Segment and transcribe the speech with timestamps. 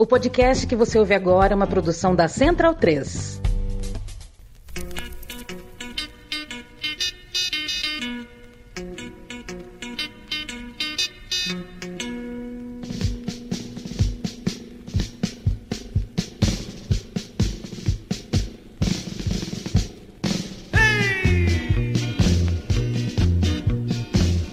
[0.00, 3.38] O podcast que você ouve agora é uma produção da Central 3.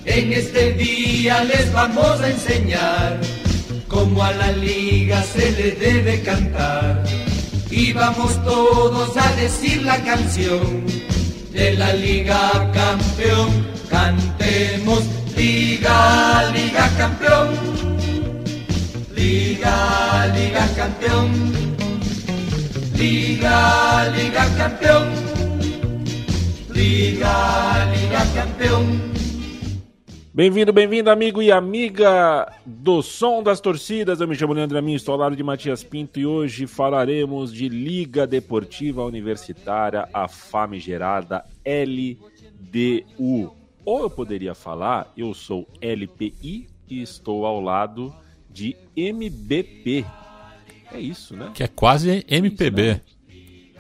[0.08, 3.27] En este día les vamos a enseñar
[3.98, 7.04] cómo a la liga se le debe cantar.
[7.72, 10.86] Y vamos todos a decir la canción
[11.52, 12.40] de la liga
[12.74, 13.50] campeón.
[13.90, 15.02] Cantemos
[15.36, 17.48] liga, liga campeón.
[19.16, 21.30] Liga, liga campeón.
[22.96, 25.06] Liga, liga campeón.
[26.74, 27.36] Liga,
[27.96, 29.17] liga campeón.
[30.38, 34.22] Bem-vindo, bem-vindo, amigo e amiga do Som das Torcidas.
[34.22, 37.68] Eu me chamo Leandro Amin, estou ao lado de Matias Pinto e hoje falaremos de
[37.68, 43.52] Liga Deportiva Universitária, a famigerada LDU.
[43.84, 48.14] Ou eu poderia falar, eu sou LPI e estou ao lado
[48.48, 50.06] de MBP.
[50.92, 51.50] É isso, né?
[51.56, 52.82] Que é quase MPB.
[52.84, 53.74] É, isso,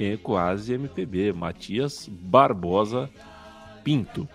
[0.00, 0.14] né?
[0.14, 1.32] é quase MPB.
[1.32, 3.08] Matias Barbosa
[3.84, 4.28] Pinto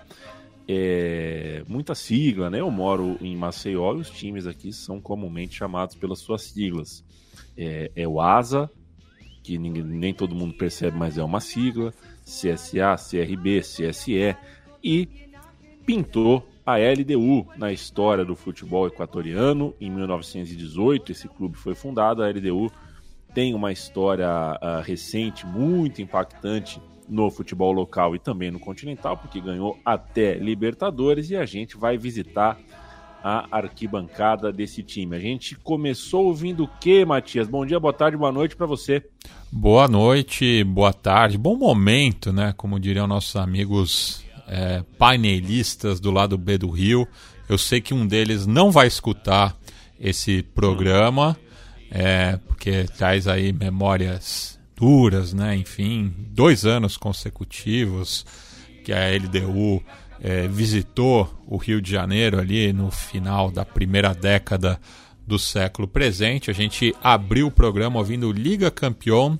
[0.67, 2.59] é, muita sigla, né?
[2.59, 7.05] Eu moro em Maceió e os times aqui são comumente chamados pelas suas siglas.
[7.55, 8.69] É, é o ASA,
[9.41, 11.93] que ninguém, nem todo mundo percebe, mas é uma sigla,
[12.25, 14.35] CSA, CRB, CSE,
[14.83, 15.07] e
[15.85, 19.73] pintou a LDU na história do futebol equatoriano.
[19.79, 22.21] Em 1918, esse clube foi fundado.
[22.21, 22.69] A LDU
[23.33, 29.39] tem uma história uh, recente muito impactante no futebol local e também no continental, porque
[29.39, 32.59] ganhou até Libertadores e a gente vai visitar
[33.23, 35.15] a arquibancada desse time.
[35.15, 37.47] A gente começou ouvindo o que, Matias?
[37.47, 39.03] Bom dia, boa tarde, boa noite para você.
[39.51, 42.53] Boa noite, boa tarde, bom momento, né?
[42.55, 47.07] Como diriam nossos amigos é, painelistas do lado B do Rio.
[47.49, 49.55] Eu sei que um deles não vai escutar
[49.99, 51.37] esse programa,
[51.89, 55.55] é, porque traz aí memórias duras, né?
[55.55, 58.23] Enfim, dois anos consecutivos
[58.85, 59.83] que a LDU
[60.21, 64.79] é, visitou o Rio de Janeiro ali no final da primeira década
[65.25, 66.51] do século presente.
[66.51, 69.37] A gente abriu o programa ouvindo Liga Campeão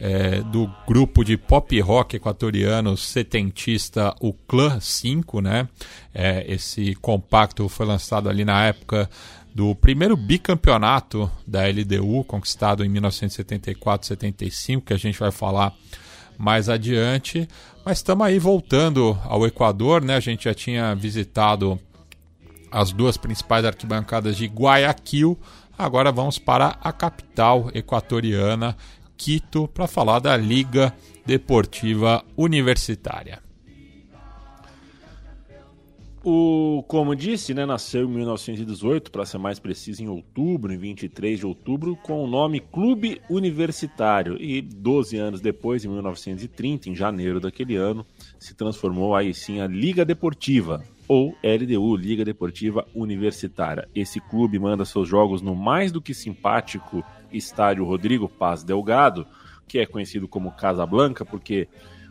[0.00, 5.68] é, do grupo de pop rock equatoriano setentista, o Clã 5, né?
[6.14, 9.10] É, esse compacto foi lançado ali na época
[9.54, 15.74] do primeiro bicampeonato da LDU, conquistado em 1974-75, que a gente vai falar
[16.38, 17.48] mais adiante.
[17.84, 20.16] Mas estamos aí voltando ao Equador, né?
[20.16, 21.78] A gente já tinha visitado
[22.70, 25.38] as duas principais arquibancadas de Guayaquil.
[25.76, 28.76] Agora vamos para a capital equatoriana,
[29.16, 30.94] Quito, para falar da Liga
[31.26, 33.49] Deportiva Universitária.
[36.22, 41.38] O, como disse, né, nasceu em 1918, para ser mais preciso, em outubro, em 23
[41.38, 44.36] de outubro, com o nome Clube Universitário.
[44.38, 48.04] E 12 anos depois, em 1930, em janeiro daquele ano,
[48.38, 53.88] se transformou aí sim a Liga Deportiva, ou LDU, Liga Deportiva Universitária.
[53.94, 57.02] Esse clube manda seus jogos no mais do que simpático
[57.32, 59.26] estádio Rodrigo Paz Delgado,
[59.66, 61.66] que é conhecido como Casa Blanca, porque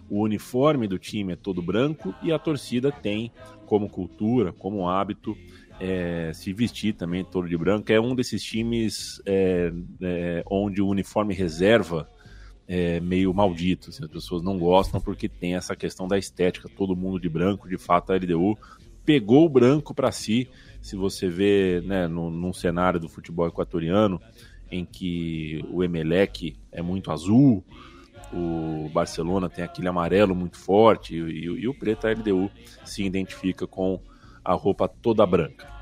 [0.10, 3.32] o uniforme do time é todo branco e a torcida tem
[3.66, 5.38] como cultura, como hábito,
[5.80, 7.92] é, se vestir também todo de branco.
[7.92, 9.72] É um desses times é,
[10.02, 12.10] é, onde o uniforme reserva
[12.68, 13.90] é meio maldito.
[13.90, 17.70] Assim, as pessoas não gostam porque tem essa questão da estética, todo mundo de branco.
[17.70, 18.58] De fato, a LDU
[19.06, 20.50] pegou o branco para si.
[20.82, 24.22] Se você vê né, no, num cenário do futebol equatoriano
[24.72, 27.64] em que o Emelec é muito azul,
[28.34, 32.50] o Barcelona tem aquele amarelo muito forte e, e, e o preto, a LDU,
[32.86, 34.00] se identifica com
[34.44, 35.80] a roupa toda branca.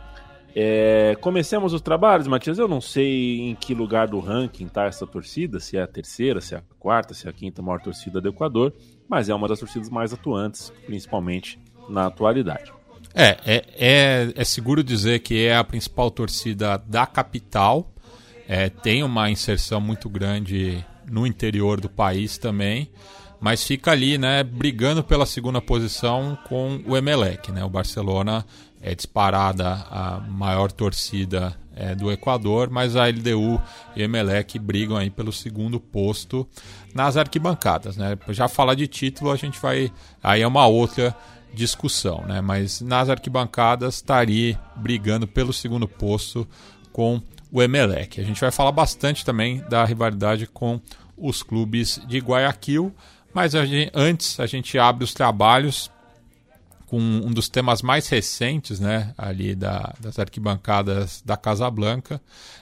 [0.59, 2.57] É, comecemos os trabalhos, Matias.
[2.57, 6.41] Eu não sei em que lugar do ranking está essa torcida, se é a terceira,
[6.41, 8.73] se é a quarta, se é a quinta maior torcida do Equador,
[9.07, 12.73] mas é uma das torcidas mais atuantes, principalmente na atualidade.
[13.13, 17.91] É, é, é, é seguro dizer que é a principal torcida da capital.
[18.47, 22.89] É, tem uma inserção muito grande no interior do país também,
[23.39, 27.63] mas fica ali, né, brigando pela segunda posição com o Emelec, né?
[27.63, 28.45] O Barcelona
[28.81, 33.61] é disparada a maior torcida é, do Equador, mas a LDU
[33.95, 36.47] e Emelec brigam aí pelo segundo posto
[36.93, 38.17] nas arquibancadas, né?
[38.29, 39.91] Já falar de título, a gente vai
[40.23, 41.15] aí é uma outra
[41.53, 42.41] discussão, né?
[42.41, 46.47] Mas nas arquibancadas estaria brigando pelo segundo posto
[46.91, 47.21] com
[47.51, 48.19] o Emelec.
[48.19, 50.79] A gente vai falar bastante também da rivalidade com
[51.17, 52.93] os clubes de Guayaquil,
[53.33, 55.91] mas a gente, antes a gente abre os trabalhos
[56.87, 62.21] com um dos temas mais recentes, né, ali da, das arquibancadas da Casa Blanca,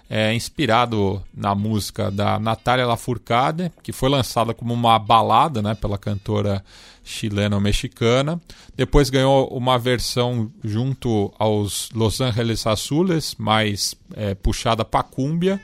[0.09, 5.97] é, inspirado na música da Natália Lafourcade, que foi lançada como uma balada, né, pela
[5.97, 6.63] cantora
[7.05, 8.41] chileno-mexicana.
[8.75, 15.61] Depois ganhou uma versão junto aos Los Angeles Azules, mais é, puxada para cúmbia,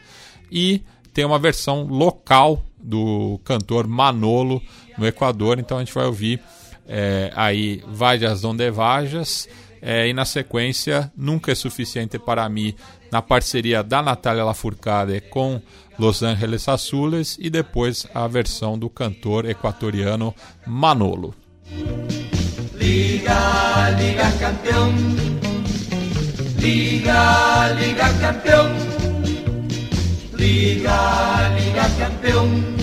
[0.50, 0.82] e
[1.14, 4.62] tem uma versão local do cantor Manolo
[4.98, 5.60] no Equador.
[5.60, 6.40] Então a gente vai ouvir
[6.88, 9.50] é, aí Vajas Donde Vajas
[9.82, 12.76] é, e na sequência Nunca é Suficiente para mim
[13.12, 15.62] na parceria da Natália Lafourcade com
[15.98, 20.34] Los Angeles Azules e depois a versão do cantor equatoriano
[20.66, 21.34] Manolo.
[22.76, 24.94] Liga, liga campeão,
[26.58, 28.68] liga, liga campeão,
[30.34, 32.81] liga, liga campeão.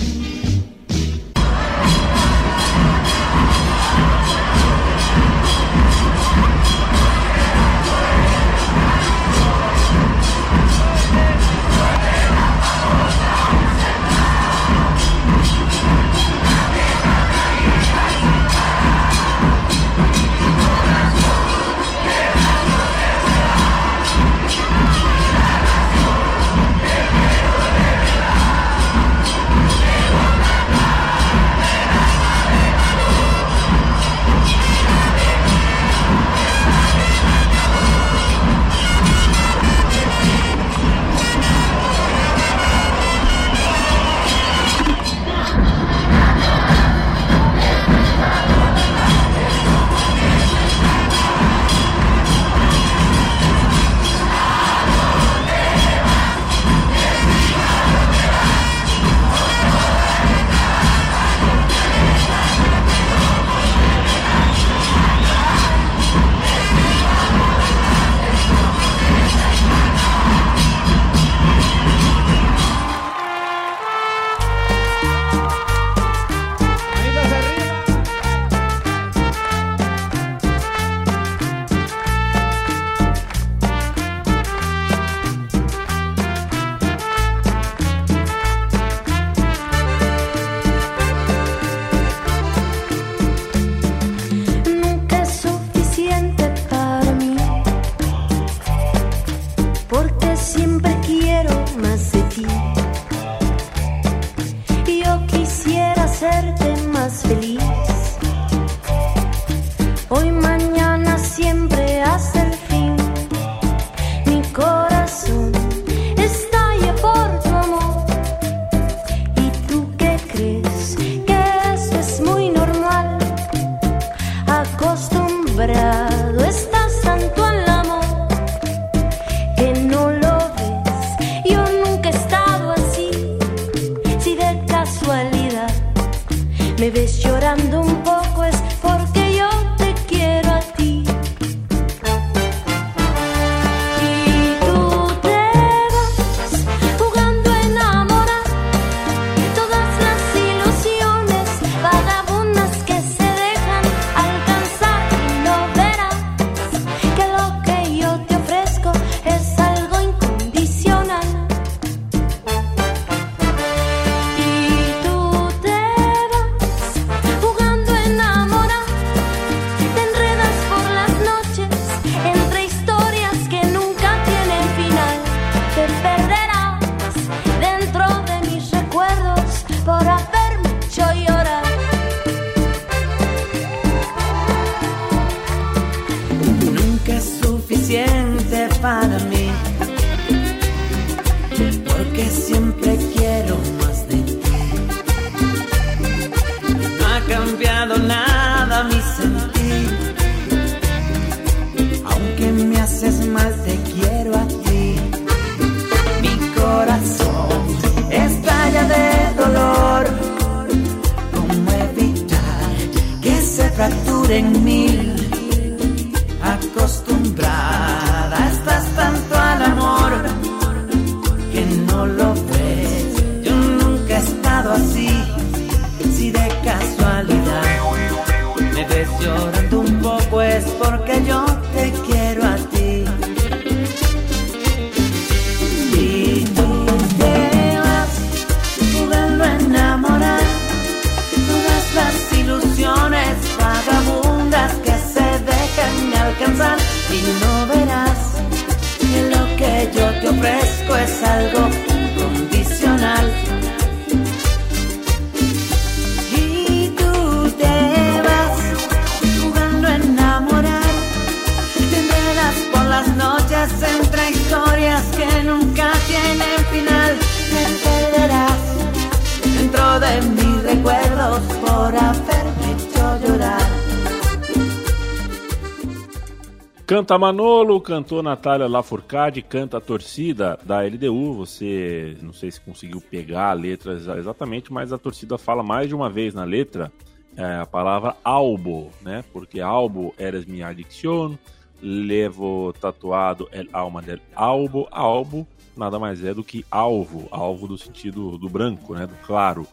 [277.09, 281.33] Canta Manolo, cantou Natália Lafourcade, canta a torcida da LDU.
[281.33, 285.95] Você não sei se conseguiu pegar a letra exatamente, mas a torcida fala mais de
[285.95, 286.91] uma vez na letra
[287.35, 289.23] é, a palavra albo, né?
[289.33, 291.39] Porque albo eres mi adicción,
[291.81, 294.87] levo tatuado el alma del albo.
[294.91, 299.07] Albo nada mais é do que alvo, alvo do sentido do branco, né?
[299.07, 299.65] Do claro.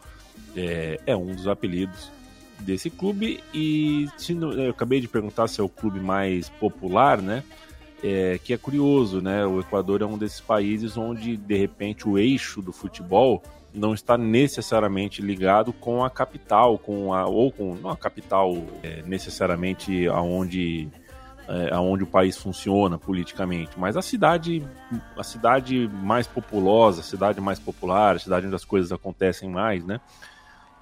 [0.55, 2.09] É, é um dos apelidos
[2.59, 4.07] desse clube e
[4.57, 7.43] eu acabei de perguntar se é o clube mais popular, né?
[8.03, 9.45] É, que é curioso, né?
[9.45, 13.41] O Equador é um desses países onde de repente o eixo do futebol
[13.73, 19.01] não está necessariamente ligado com a capital, com a ou com não a capital é,
[19.03, 20.89] necessariamente aonde
[21.47, 24.61] é, aonde o país funciona politicamente, mas a cidade
[25.17, 29.85] a cidade mais populosa, a cidade mais popular, a cidade onde as coisas acontecem mais,
[29.85, 29.99] né?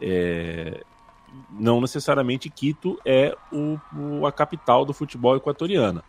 [0.02, 0.82] É,
[1.52, 6.04] não necessariamente Quito é o, o, a capital do futebol equatoriano.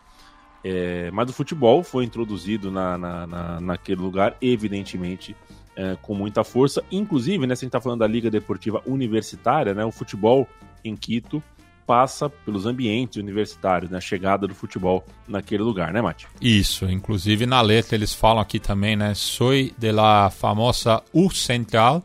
[0.64, 5.36] É, mas o futebol foi introduzido na, na, na naquele lugar, evidentemente,
[5.76, 6.82] é, com muita força.
[6.90, 10.48] Inclusive, né, se a gente está falando da Liga Deportiva Universitária, né, o futebol
[10.84, 11.42] em Quito
[11.86, 16.26] passa pelos ambientes universitários, né, a chegada do futebol naquele lugar, né, Mate?
[16.40, 22.02] Isso, inclusive na letra eles falam aqui também, né, soy de la famosa U Central,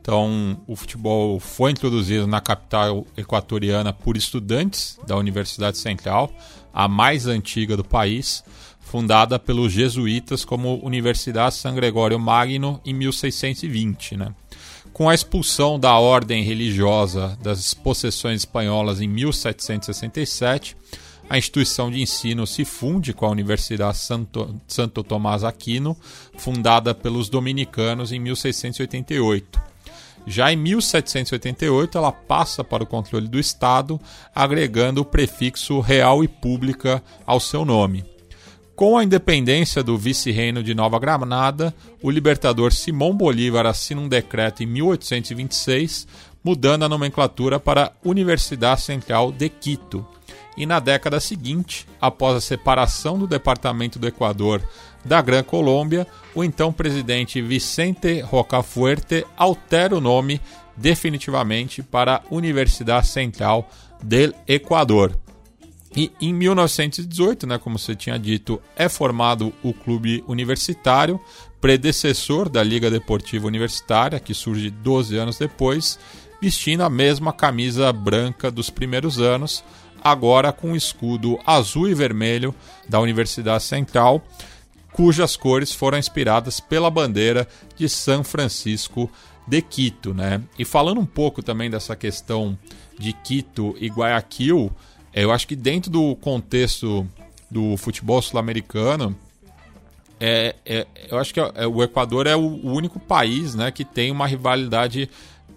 [0.00, 6.32] então, o futebol foi introduzido na capital equatoriana por estudantes da Universidade Central,
[6.72, 8.42] a mais antiga do país,
[8.80, 14.16] fundada pelos jesuítas como Universidade San Gregório Magno em 1620.
[14.16, 14.34] Né?
[14.92, 20.76] Com a expulsão da ordem religiosa das possessões espanholas em 1767,
[21.28, 25.96] a instituição de ensino se funde com a Universidade Santo, Santo Tomás Aquino,
[26.38, 29.69] fundada pelos dominicanos em 1688.
[30.30, 34.00] Já em 1788, ela passa para o controle do Estado,
[34.32, 38.04] agregando o prefixo real e pública ao seu nome.
[38.76, 44.62] Com a independência do vice-reino de Nova Granada, o libertador Simão Bolívar assina um decreto
[44.62, 46.06] em 1826,
[46.44, 50.06] mudando a nomenclatura para Universidade Central de Quito.
[50.56, 54.62] E na década seguinte, após a separação do departamento do Equador
[55.04, 60.40] da Gran Colômbia, o então presidente Vicente Rocafuerte altera o nome
[60.76, 63.68] definitivamente para Universidade Central
[64.02, 65.16] del Equador.
[65.94, 71.20] E em 1918, né, como você tinha dito, é formado o Clube Universitário,
[71.60, 75.98] predecessor da Liga Deportiva Universitária, que surge 12 anos depois,
[76.40, 79.64] vestindo a mesma camisa branca dos primeiros anos,
[80.02, 82.54] agora com o escudo azul e vermelho
[82.88, 84.22] da Universidade Central
[84.92, 89.10] cujas cores foram inspiradas pela bandeira de São Francisco
[89.46, 90.42] de Quito, né?
[90.58, 92.58] E falando um pouco também dessa questão
[92.98, 94.70] de Quito e Guayaquil,
[95.14, 97.06] eu acho que dentro do contexto
[97.50, 99.16] do futebol sul-americano,
[100.20, 104.10] é, é, eu acho que é, o Equador é o único país né, que tem
[104.10, 105.08] uma rivalidade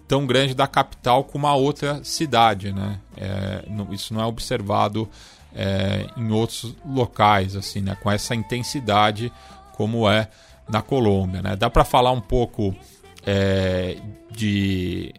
[0.06, 2.72] tão grande da capital com uma outra cidade.
[2.72, 2.98] Né?
[3.16, 5.08] É, isso não é observado
[5.54, 9.32] é, em outros locais, assim, né, com essa intensidade
[9.72, 10.28] como é
[10.68, 11.42] na Colômbia.
[11.42, 11.56] Né?
[11.56, 12.74] Dá para falar um pouco
[13.26, 13.96] é,
[14.30, 15.14] de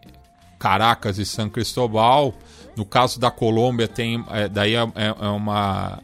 [0.59, 2.33] Caracas e São Cristóbal.
[2.75, 5.99] No caso da Colômbia tem, é, daí é, é, é uma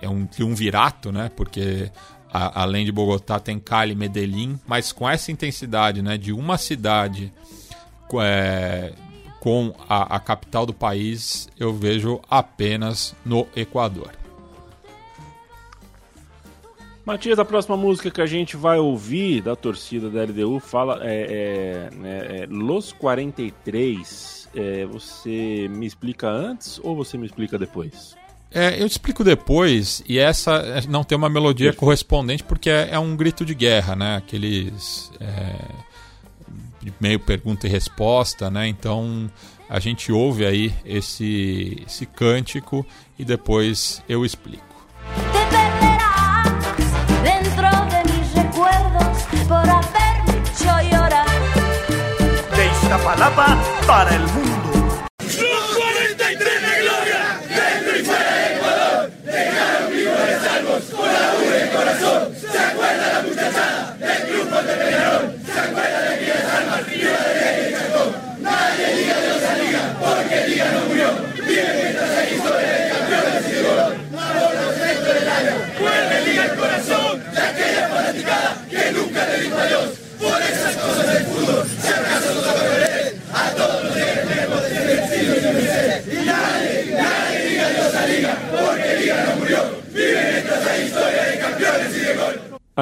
[0.00, 1.30] é um triunvirato, né?
[1.34, 1.90] Porque
[2.32, 6.16] a, além de Bogotá tem Cali, Medellín, mas com essa intensidade, né?
[6.16, 7.32] De uma cidade
[8.14, 8.92] é,
[9.40, 14.10] com a, a capital do país eu vejo apenas no Equador.
[17.04, 21.88] Matias, a próxima música que a gente vai ouvir da torcida da LDU fala é,
[21.92, 24.48] é, né, é Los 43.
[24.52, 28.16] É, você me explica antes ou você me explica depois?
[28.50, 31.80] É, eu te explico depois, e essa não tem uma melodia Perfeito.
[31.80, 34.16] correspondente porque é, é, um grito de guerra, né?
[34.16, 35.12] Aqueles.
[37.00, 38.68] Meio pergunta e resposta, né?
[38.68, 39.30] Então
[39.68, 42.86] a gente ouve aí esse, esse cântico
[43.18, 44.64] e depois eu explico.
[52.54, 54.66] De Iztapalapa para el mundo.
[60.06, 60.86] Por esas cosas
[61.50, 62.96] del fútbol, si acaso
[64.08, 65.05] no a todos los días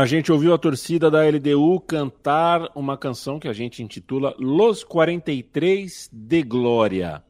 [0.04, 4.84] A gente ouviu a torcida da LDU cantar uma canção que a gente intitula Los
[4.84, 7.22] 43 de Glória.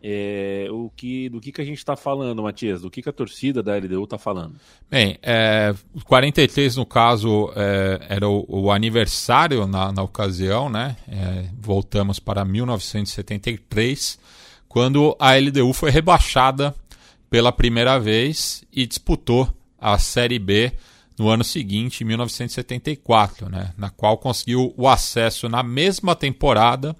[0.00, 2.82] É, o que, do que, que a gente está falando, Matias?
[2.82, 4.54] Do que, que a torcida da LDU está falando?
[4.88, 10.96] Bem, é, 43 no caso é, era o, o, aniversário na, na ocasião, né?
[11.08, 14.20] É, voltamos para 1973,
[14.68, 16.76] quando a LDU foi rebaixada
[17.28, 20.72] pela primeira vez e disputou a Série B
[21.20, 23.74] no ano seguinte, em 1974, né?
[23.76, 26.96] Na qual conseguiu o acesso na mesma temporada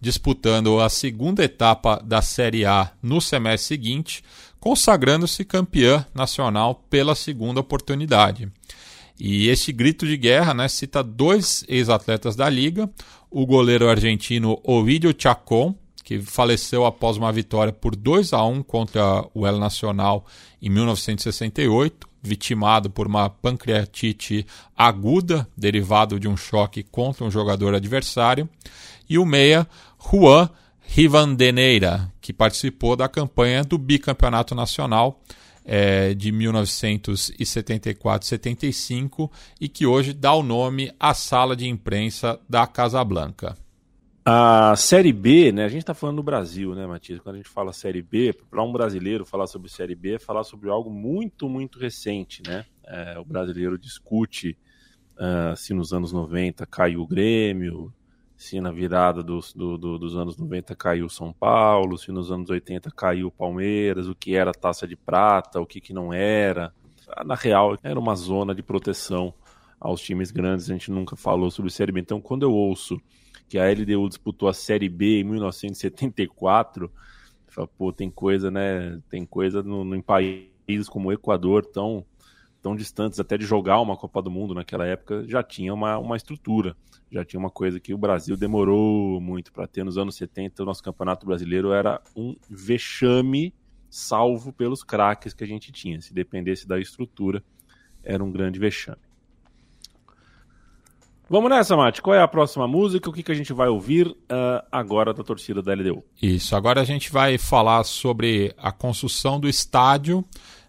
[0.00, 4.24] disputando a segunda etapa da Série A no semestre seguinte,
[4.58, 8.50] consagrando-se campeã nacional pela segunda oportunidade.
[9.20, 12.90] E este grito de guerra né, cita dois ex-atletas da liga,
[13.30, 15.76] o goleiro argentino Ovidio Chacón,
[16.10, 20.26] que faleceu após uma vitória por 2 a 1 contra o El Nacional
[20.60, 24.44] em 1968, vitimado por uma pancreatite
[24.76, 28.48] aguda derivado de um choque contra um jogador adversário,
[29.08, 29.68] e o meia
[30.04, 30.50] Juan
[30.80, 35.22] Rivandeneira, que participou da campanha do bicampeonato nacional
[35.64, 43.04] é, de 1974-75 e que hoje dá o nome à sala de imprensa da Casa
[43.04, 43.56] Blanca.
[44.32, 45.64] A Série B, né?
[45.64, 47.18] A gente está falando no Brasil, né, Matias?
[47.18, 50.44] Quando a gente fala Série B, para um brasileiro falar sobre Série B é falar
[50.44, 52.64] sobre algo muito, muito recente, né?
[52.86, 54.56] É, o brasileiro discute
[55.16, 57.92] uh, se nos anos 90 caiu o Grêmio,
[58.36, 62.50] se na virada dos, do, do, dos anos 90 caiu São Paulo, se nos anos
[62.50, 66.72] 80 caiu o Palmeiras, o que era taça de prata, o que, que não era.
[67.26, 69.34] Na real, era uma zona de proteção
[69.80, 71.98] aos times grandes, a gente nunca falou sobre Série B.
[71.98, 72.96] Então, quando eu ouço
[73.50, 76.90] que a LDU disputou a Série B em 1974, eu
[77.52, 78.98] falo, pô, tem coisa, né?
[79.10, 82.06] Tem coisa no, no, em países como o Equador tão,
[82.62, 86.16] tão distantes até de jogar uma Copa do Mundo naquela época, já tinha uma, uma
[86.16, 86.74] estrutura
[87.10, 90.62] já tinha uma coisa que o Brasil demorou muito para ter nos anos 70.
[90.62, 93.52] O nosso campeonato brasileiro era um vexame,
[93.88, 96.00] salvo pelos craques que a gente tinha.
[96.00, 97.42] Se dependesse da estrutura,
[98.04, 99.09] era um grande vexame.
[101.30, 102.02] Vamos nessa, Mate.
[102.02, 103.08] Qual é a próxima música?
[103.08, 104.16] O que, que a gente vai ouvir uh,
[104.70, 106.04] agora da torcida da LDU?
[106.20, 110.24] Isso, agora a gente vai falar sobre a construção do estádio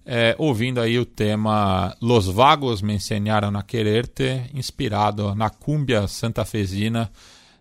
[0.06, 7.12] é, ouvindo aí o tema Los Vagos me ensinaram a quererte, inspirado na cúmbia santafesina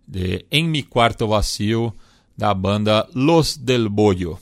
[0.06, 1.92] de Em Mi Quarto Vacío,
[2.36, 4.38] da banda Los del Bollo.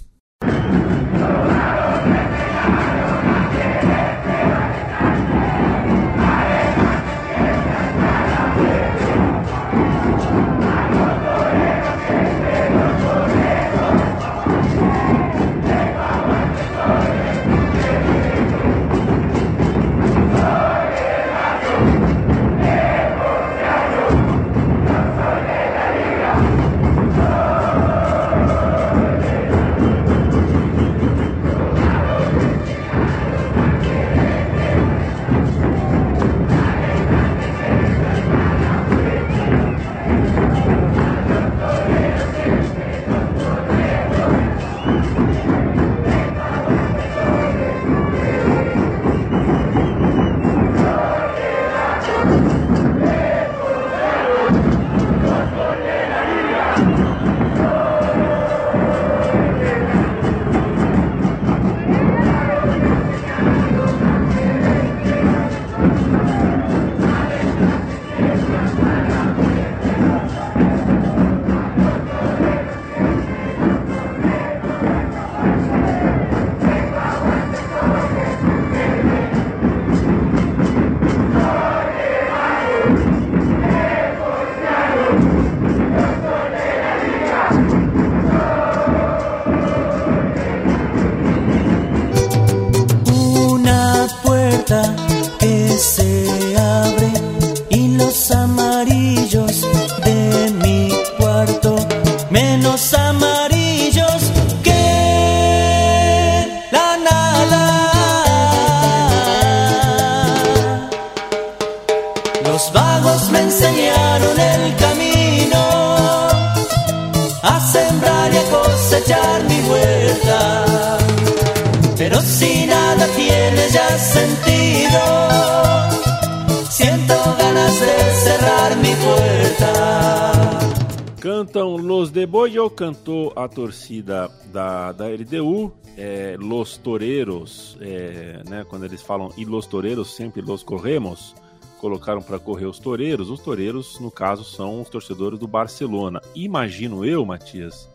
[132.78, 139.44] Cantou a torcida da, da LDU, é, Los Toreros, é, né, quando eles falam e
[139.44, 141.34] Los Toreros, sempre Los Corremos,
[141.80, 143.30] colocaram para correr os toureiros.
[143.30, 146.20] Os toureiros, no caso, são os torcedores do Barcelona.
[146.36, 147.88] Imagino eu, Matias,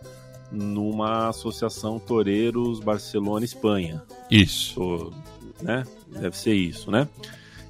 [0.52, 4.04] numa associação Toureiros Barcelona-Espanha.
[4.30, 5.14] Isso.
[5.62, 5.86] né?
[6.08, 7.08] Deve ser isso, né?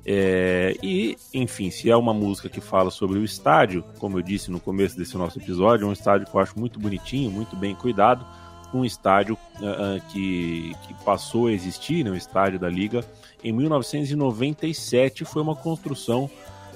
[0.05, 4.51] É, e, enfim, se é uma música que fala sobre o estádio, como eu disse
[4.51, 7.73] no começo desse nosso episódio, é um estádio que eu acho muito bonitinho, muito bem
[7.73, 8.25] cuidado,
[8.73, 13.05] um estádio uh, que, que passou a existir, né, o estádio da Liga,
[13.43, 16.29] em 1997, foi uma construção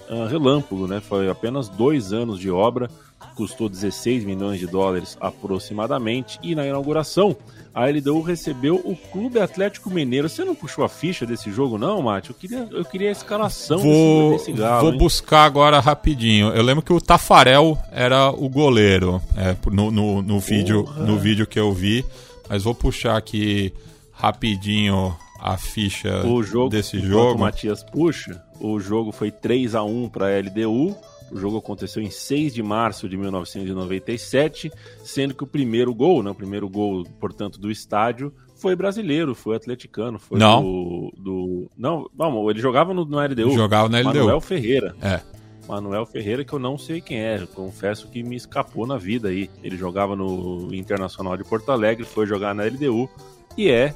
[0.09, 0.99] uh, relâmpago, né?
[0.99, 2.89] Foi apenas dois anos de obra,
[3.35, 7.35] custou 16 milhões de dólares aproximadamente, e na inauguração
[7.73, 10.27] a LDU recebeu o Clube Atlético Mineiro.
[10.27, 12.31] Você não puxou a ficha desse jogo, não, Mate?
[12.31, 14.81] Eu queria, eu queria a escalação vou, desse, desse galo.
[14.81, 14.97] Vou hein?
[14.97, 16.47] buscar agora rapidinho.
[16.49, 21.45] Eu lembro que o Tafarel era o goleiro é, no, no, no vídeo, no vídeo
[21.45, 22.03] que eu vi,
[22.49, 23.71] mas vou puxar aqui
[24.11, 27.35] rapidinho a ficha o jogo, desse jogo.
[27.35, 30.95] O Matias puxa, o jogo foi 3 a 1 para a LDU.
[31.31, 34.71] O jogo aconteceu em 6 de março de 1997,
[35.03, 39.55] sendo que o primeiro gol, né, o primeiro gol, portanto, do estádio foi brasileiro, foi
[39.55, 40.61] atleticano, foi não.
[40.61, 43.51] Do, do, Não, não, ele jogava no, no LDU.
[43.51, 44.13] Jogava na LDU.
[44.13, 44.95] Manuel Ferreira.
[45.01, 45.21] É.
[45.67, 49.49] Manuel Ferreira, que eu não sei quem é, confesso que me escapou na vida aí.
[49.61, 53.09] Ele jogava no Internacional de Porto Alegre, foi jogar na LDU
[53.57, 53.93] e é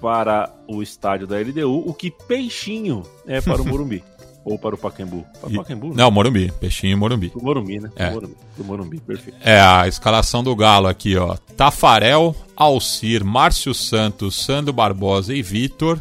[0.00, 4.02] para o estádio da LDU o que Peixinho é para o Morumbi.
[4.48, 5.24] Ou para o Pacaembu?
[5.40, 5.94] Para o Pacaembu, né?
[5.96, 6.50] Não, Morumbi.
[6.60, 7.32] Peixinho e Morumbi.
[7.34, 7.90] O Morumbi, né?
[7.96, 8.10] É.
[8.10, 8.36] Morumbi.
[8.58, 9.38] O Morumbi, perfeito.
[9.44, 11.36] É, a escalação do Galo aqui, ó.
[11.56, 16.00] Tafarel, Alcir, Márcio Santos, Sandro Barbosa e Vitor.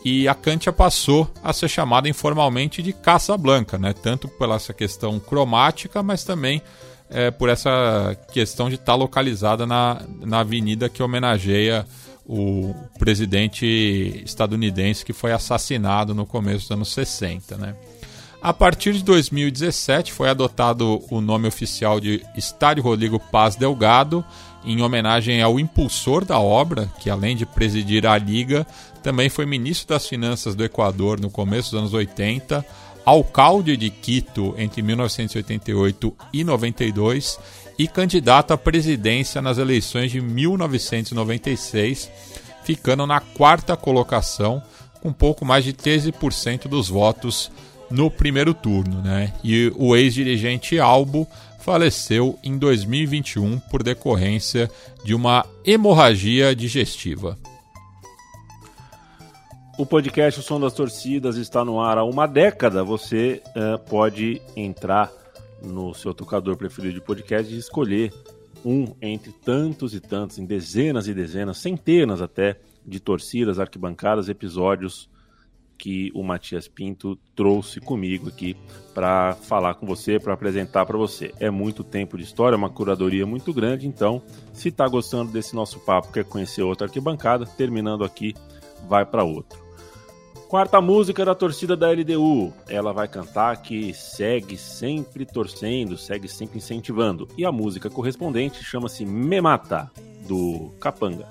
[0.05, 3.93] E a Cantia passou a ser chamada informalmente de Caça Blanca, né?
[3.93, 6.63] tanto pela essa questão cromática, mas também
[7.11, 11.87] é, por essa questão de estar tá localizada na, na avenida que homenageia
[12.27, 17.57] o presidente estadunidense que foi assassinado no começo dos anos 60.
[17.57, 17.75] Né?
[18.43, 24.25] A partir de 2017 foi adotado o nome oficial de Estádio Rodrigo Paz Delgado,
[24.65, 28.67] em homenagem ao impulsor da obra, que além de presidir a Liga,
[29.03, 32.65] também foi ministro das Finanças do Equador no começo dos anos 80,
[33.09, 37.39] alcalde de Quito entre 1988 e 92
[37.79, 42.11] e candidato à presidência nas eleições de 1996,
[42.65, 44.63] ficando na quarta colocação
[45.01, 47.51] com pouco mais de 13% dos votos
[47.91, 49.01] no primeiro turno.
[49.01, 49.33] Né?
[49.43, 51.27] E o ex-dirigente Albo
[51.61, 54.71] faleceu em 2021 por decorrência
[55.03, 57.39] de uma hemorragia digestiva.
[59.79, 62.83] O podcast O Som das Torcidas está no ar há uma década.
[62.83, 65.09] Você uh, pode entrar
[65.63, 68.13] no seu tocador preferido de podcast e escolher
[68.65, 75.09] um entre tantos e tantos, em dezenas e dezenas, centenas até, de torcidas, arquibancadas, episódios
[75.79, 78.57] que o Matias Pinto trouxe comigo aqui
[78.93, 81.33] para falar com você, para apresentar para você.
[81.39, 84.21] É muito tempo de história, é uma curadoria muito grande, então,
[84.53, 88.35] se está gostando desse nosso papo, quer conhecer outra arquibancada, terminando aqui,
[88.89, 89.68] vai para outro.
[90.49, 92.55] Quarta música da torcida da LDU.
[92.69, 97.29] Ela vai cantar que segue sempre torcendo, segue sempre incentivando.
[97.37, 99.91] E a música correspondente chama-se Me Mata,
[100.27, 101.27] do Capanga.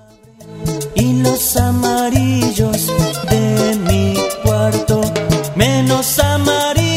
[0.94, 2.86] E los amarillos
[3.28, 4.14] de mi
[5.56, 6.87] menos amarillos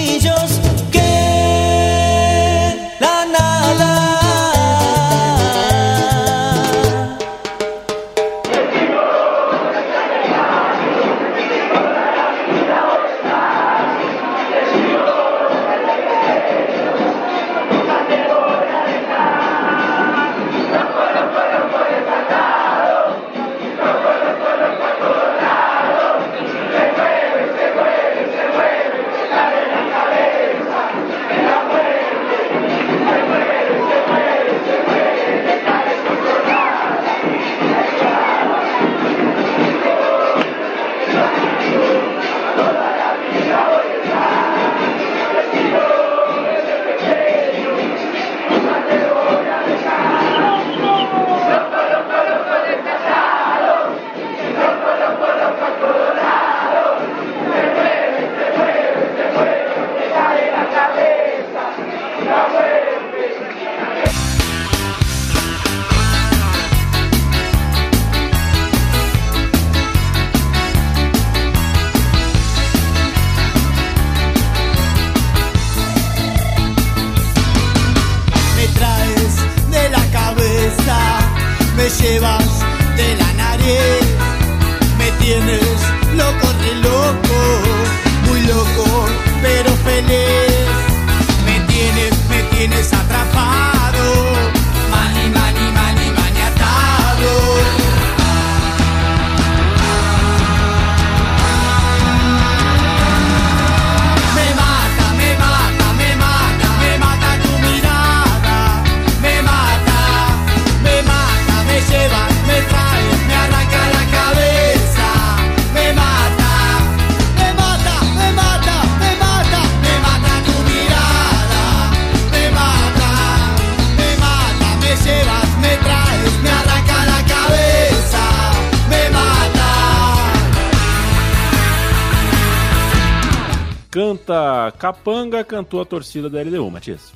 [135.51, 137.11] Cantou a torcida da LDU, Matias.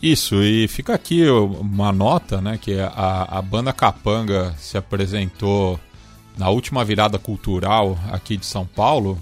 [0.00, 5.78] Isso, e fica aqui uma nota, né, que a, a banda Capanga se apresentou
[6.38, 9.18] na última virada cultural aqui de São Paulo,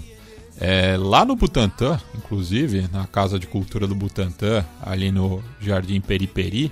[0.59, 6.71] é, lá no Butantã, inclusive, na Casa de Cultura do Butantã, ali no Jardim Periperi.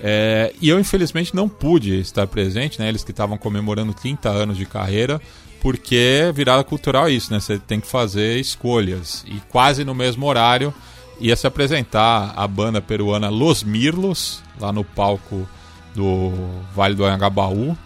[0.00, 2.88] É, e eu, infelizmente, não pude estar presente, né?
[2.88, 5.20] Eles que estavam comemorando 30 anos de carreira,
[5.60, 7.38] porque virada cultural é isso, né?
[7.38, 9.24] Você tem que fazer escolhas.
[9.28, 10.74] E quase no mesmo horário
[11.22, 15.48] ia se apresentar a banda peruana Los Mirlos, lá no palco
[15.94, 16.32] do
[16.74, 17.78] Vale do Anhangabaú,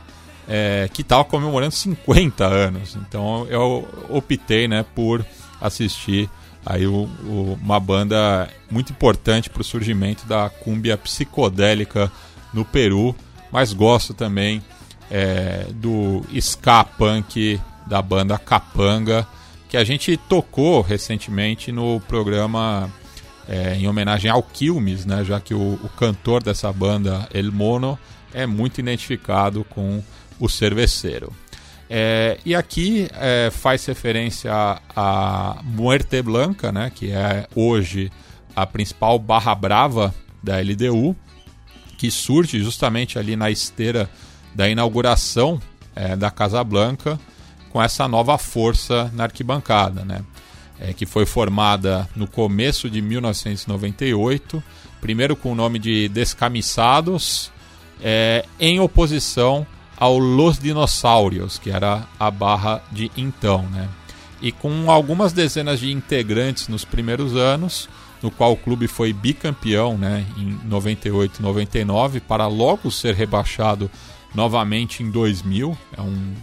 [0.49, 2.97] é, que estava comemorando 50 anos.
[2.97, 5.25] Então eu optei né, por
[5.61, 6.31] assistir
[6.65, 12.11] aí o, o, uma banda muito importante para o surgimento da cúmbia psicodélica
[12.55, 13.15] no Peru,
[13.53, 14.63] mas gosto também
[15.11, 19.27] é, do ska punk da banda Capanga,
[19.69, 22.91] que a gente tocou recentemente no programa
[23.49, 27.99] é, em homenagem ao Quilmes, né, já que o, o, cantor dessa banda, El Mono,
[28.35, 30.03] é muito identificado com
[30.39, 31.33] o cerveceiro.
[31.89, 34.53] É, e aqui é, faz referência
[34.95, 38.11] a Muerte Blanca, né, que é hoje
[38.55, 41.15] a principal barra brava da LDU,
[41.97, 44.11] que surge justamente ali na esteira
[44.55, 45.61] da inauguração
[45.95, 47.19] é, da Casa Blanca,
[47.71, 50.05] com essa nova força na arquibancada.
[50.05, 50.23] Né?
[50.81, 54.63] É, que foi formada no começo de 1998,
[55.01, 57.51] primeiro com o nome de Descamisados,
[58.03, 63.89] é, em oposição ao Los Dinossauros, que era a barra de então, né?
[64.43, 67.89] E com algumas dezenas de integrantes nos primeiros anos,
[68.23, 73.91] no qual o clube foi bicampeão, né, em 98 99, para logo ser rebaixado
[74.35, 75.77] novamente em 2000.
[75.97, 76.35] É um,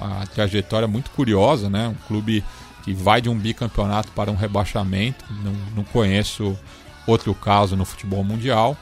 [0.00, 1.88] uma trajetória muito curiosa, né?
[1.88, 2.42] Um clube
[2.84, 5.24] que vai de um bicampeonato para um rebaixamento.
[5.42, 6.56] Não, não conheço
[7.06, 8.76] outro caso no futebol mundial.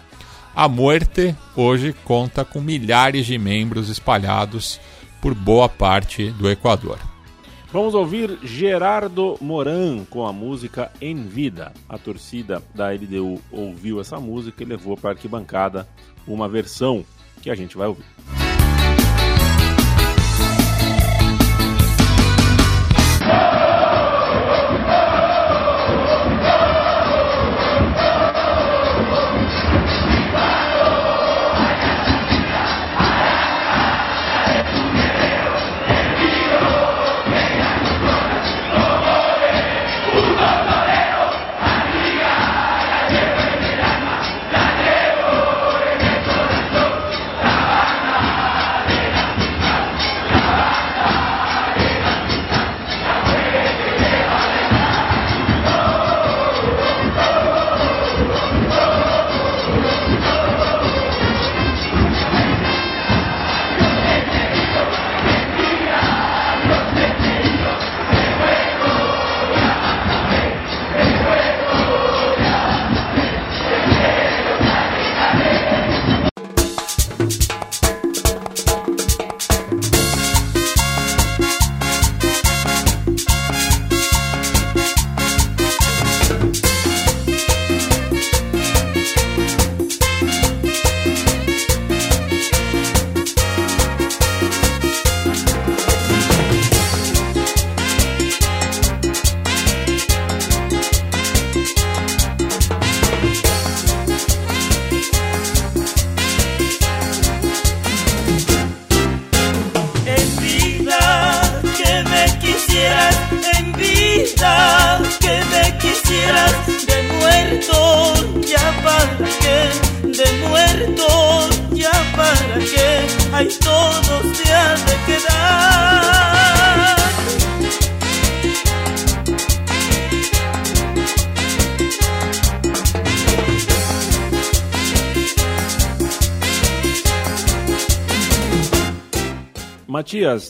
[0.54, 4.80] A Muerte hoje conta com milhares de membros espalhados
[5.20, 6.98] por boa parte do Equador.
[7.72, 11.72] Vamos ouvir Gerardo Moran com a música Em Vida.
[11.88, 15.88] A torcida da LDU ouviu essa música e levou para a arquibancada
[16.26, 17.02] uma versão
[17.40, 18.04] que a gente vai ouvir.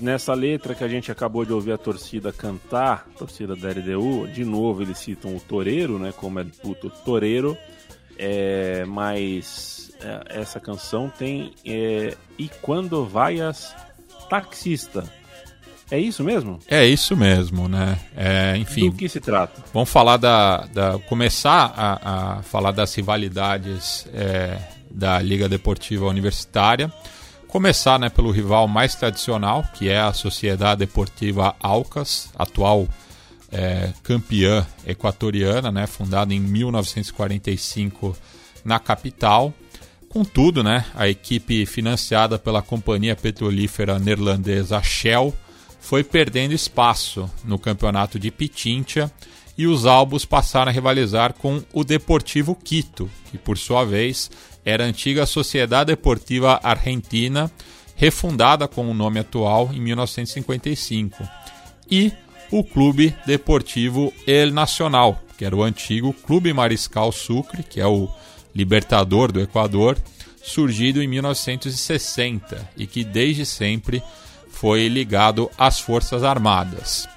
[0.01, 4.29] Nessa letra que a gente acabou de ouvir a torcida cantar, a torcida da LDU,
[4.29, 7.57] de novo eles citam o Toreiro, né, como é puto Toreiro,
[8.19, 13.75] é, mas é, essa canção tem é, E Quando Vaias
[14.29, 15.05] Taxista.
[15.91, 16.59] É isso mesmo?
[16.69, 17.99] É isso mesmo, né?
[18.17, 18.89] É, enfim.
[18.89, 19.63] Do que se trata?
[19.75, 20.65] Vamos falar da.
[20.73, 24.57] da começar a, a falar das rivalidades é,
[24.91, 26.91] da Liga Deportiva Universitária.
[27.53, 32.89] Começar né, pelo rival mais tradicional, que é a Sociedade Deportiva Alcas, atual
[33.51, 38.17] é, campeã equatoriana, né, fundada em 1945
[38.65, 39.53] na capital.
[40.09, 45.35] Contudo, né, a equipe financiada pela companhia petrolífera neerlandesa Shell
[45.79, 49.13] foi perdendo espaço no campeonato de Pitincha
[49.59, 54.31] e os albos passaram a rivalizar com o Deportivo Quito, que por sua vez
[54.65, 57.51] era a antiga Sociedade Deportiva Argentina,
[57.97, 61.29] refundada com o nome atual em 1955,
[61.91, 62.13] e
[62.51, 68.09] o Clube Deportivo El Nacional, que era o antigo Clube Mariscal Sucre, que é o
[68.55, 69.97] Libertador do Equador,
[70.43, 74.03] surgido em 1960 e que desde sempre
[74.51, 77.09] foi ligado às Forças Armadas.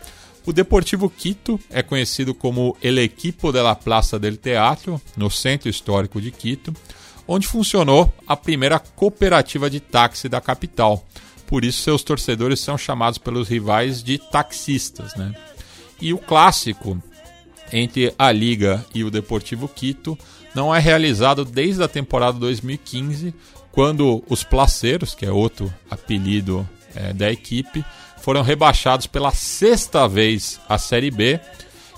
[0.45, 5.69] O Deportivo Quito é conhecido como El Equipo de la Plaza del Teatro, no centro
[5.69, 6.73] histórico de Quito,
[7.27, 11.05] onde funcionou a primeira cooperativa de táxi da capital.
[11.47, 15.15] Por isso, seus torcedores são chamados pelos rivais de taxistas.
[15.15, 15.33] Né?
[16.01, 17.01] E o clássico
[17.71, 20.17] entre a Liga e o Deportivo Quito
[20.53, 23.33] não é realizado desde a temporada 2015,
[23.71, 27.83] quando os Placeiros, que é outro apelido é, da equipe,
[28.21, 31.39] foram rebaixados pela sexta vez à Série B.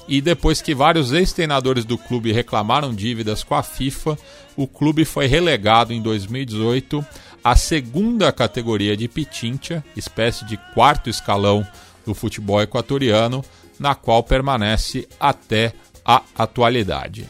[0.08, 4.18] E depois que vários ex-treinadores do clube reclamaram dívidas com a FIFA,
[4.56, 7.06] o clube foi relegado em 2018
[7.44, 11.66] à segunda categoria de Pitincha, espécie de quarto escalão
[12.06, 13.44] do futebol equatoriano,
[13.78, 15.74] na qual permanece até
[16.06, 17.30] a atualidade.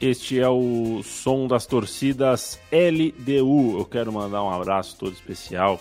[0.00, 3.78] Este é o som das torcidas LDU.
[3.78, 5.80] Eu quero mandar um abraço todo especial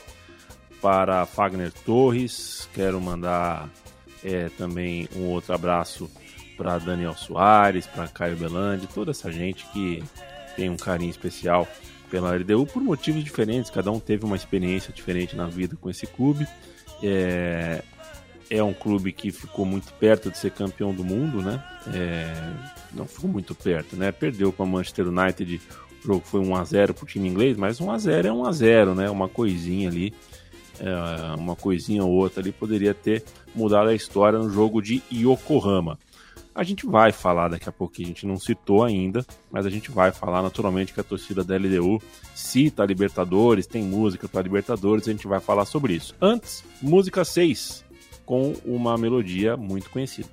[0.80, 2.69] para Fagner Torres.
[2.74, 3.67] Quero mandar
[4.23, 6.10] é, também um outro abraço
[6.57, 10.03] para Daniel Soares, para Caio Belandi, toda essa gente que
[10.55, 11.67] tem um carinho especial
[12.10, 13.71] pela LDU por motivos diferentes.
[13.71, 16.45] Cada um teve uma experiência diferente na vida com esse clube.
[17.01, 17.81] É,
[18.49, 21.63] é um clube que ficou muito perto de ser campeão do mundo, né?
[21.93, 22.34] É,
[22.93, 24.12] não ficou muito perto, né?
[24.12, 25.62] Perdeu com a Manchester United,
[26.04, 28.46] o jogo foi 1 a 0 pro time inglês, mas 1 a 0 é 1
[28.46, 29.10] a 0, né?
[29.10, 30.13] Uma coisinha ali,
[30.82, 33.23] é, uma coisinha ou outra ali poderia ter
[33.54, 35.98] mudado a história no jogo de Yokohama.
[36.54, 39.90] A gente vai falar daqui a pouquinho, a gente não citou ainda, mas a gente
[39.90, 42.02] vai falar naturalmente que a torcida da LDU
[42.36, 46.13] cita a Libertadores, tem música para Libertadores, a gente vai falar sobre isso.
[46.19, 47.86] Antes, música 6,
[48.25, 50.29] com uma melodia muito conhecida.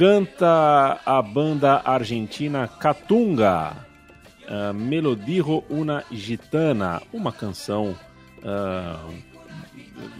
[0.00, 3.86] Canta a banda argentina Catunga,
[4.48, 7.94] uh, Melodijo una Gitana, uma canção
[8.38, 9.14] uh,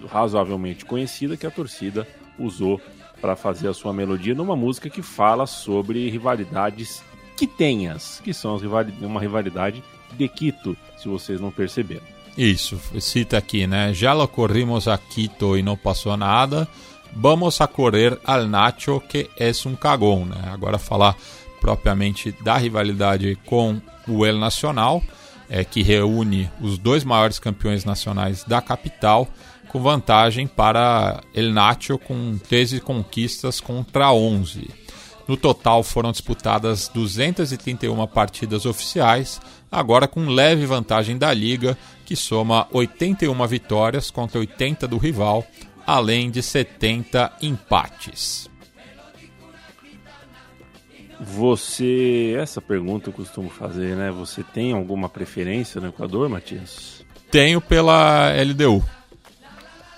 [0.07, 2.07] razoavelmente conhecida que a torcida
[2.39, 2.79] usou
[3.23, 7.03] para fazer a sua melodia numa música que fala sobre rivalidades
[7.35, 8.59] Quitenhas, que são
[9.01, 9.83] uma rivalidade
[10.17, 12.03] de Quito, se vocês não perceberam.
[12.37, 13.93] Isso, cita aqui, né?
[13.93, 16.69] Já lo corrimos a Quito e não passou nada.
[17.15, 20.41] Vamos a correr al Nacho, que é um cagão, né?
[20.47, 21.17] Agora falar
[21.61, 25.03] propriamente da rivalidade com o El Nacional,
[25.49, 29.29] é, que reúne os dois maiores campeões nacionais da capital,
[29.69, 34.69] com vantagem para El Nacho com 13 conquistas contra 11.
[35.31, 42.67] No total foram disputadas 231 partidas oficiais, agora com leve vantagem da liga, que soma
[42.73, 45.47] 81 vitórias contra 80 do rival,
[45.87, 48.51] além de 70 empates.
[51.21, 54.11] Você, essa pergunta eu costumo fazer, né?
[54.11, 57.05] Você tem alguma preferência no Equador, Matias?
[57.31, 58.85] Tenho pela LDU.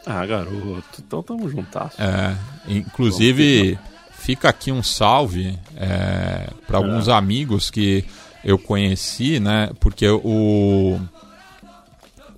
[0.05, 1.99] Ah, garoto, então tamo juntas.
[1.99, 2.37] É,
[2.69, 3.79] inclusive
[4.23, 7.13] fica aqui um salve é, para alguns é.
[7.13, 8.05] amigos que
[8.45, 9.71] eu conheci, né?
[9.81, 11.01] Porque o,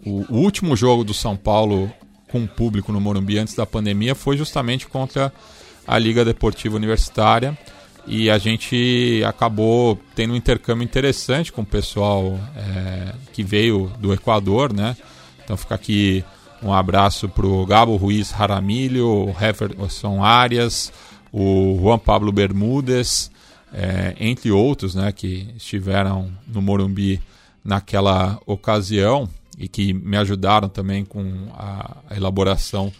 [0.04, 1.92] o, último jogo do São Paulo
[2.28, 5.30] com público no Morumbi antes da pandemia foi justamente contra
[5.86, 7.56] a Liga Deportiva Universitária
[8.06, 14.12] e a gente acabou tendo um intercâmbio interessante com o pessoal é, que veio do
[14.12, 14.96] Equador, né?
[15.44, 16.24] Então fica aqui
[16.62, 20.90] um abraço para o Gabo Ruiz Jaramilho, o Jefferson Arias,
[21.36, 23.28] o Juan Pablo Bermudes,
[23.72, 27.20] é, entre outros, né, que estiveram no Morumbi
[27.64, 29.28] naquela ocasião
[29.58, 32.92] e que me ajudaram também com a, a elaboração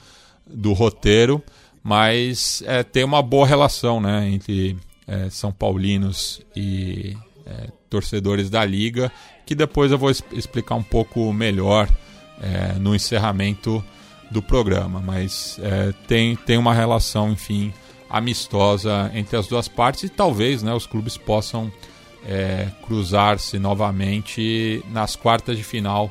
[0.45, 1.41] do roteiro,
[1.81, 4.77] mas é, tem uma boa relação né, entre
[5.07, 7.17] é, São Paulinos e
[7.47, 9.13] é, torcedores da Liga,
[9.47, 11.89] que depois eu vou explicar um pouco melhor
[12.43, 13.85] é, no encerramento
[14.29, 17.73] do programa, mas é, tem, tem uma relação, enfim,
[18.15, 21.71] amistosa entre as duas partes e talvez né, os clubes possam
[22.25, 26.09] é, cruzar-se novamente nas quartas de final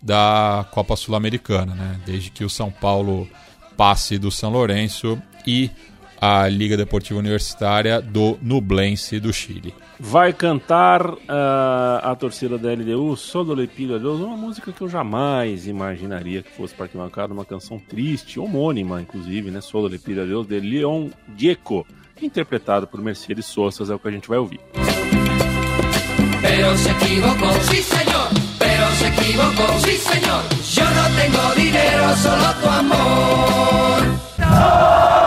[0.00, 2.00] da Copa Sul-Americana, né?
[2.06, 3.28] desde que o São Paulo
[3.76, 5.70] passe do São Lourenço e
[6.22, 9.74] a Liga Deportiva Universitária do Nublense do Chile.
[9.98, 11.18] Vai cantar uh,
[12.00, 16.40] a torcida da LDU Solo Le Pido a Deus, uma música que eu jamais imaginaria
[16.40, 19.60] que fosse para arquibancada, uma canção triste, homônima inclusive, né?
[19.60, 21.84] Solo Le Pido a Deus, de Leon Diego,
[22.20, 24.60] interpretado por Mercedes Sossas, é o que a gente vai ouvir.
[26.40, 28.28] Pero se equivocó, sí señor,
[28.60, 30.42] pero se equivocó, sí señor.
[30.72, 34.02] Yo no tengo dinero, solo tu amor.
[34.38, 35.21] No.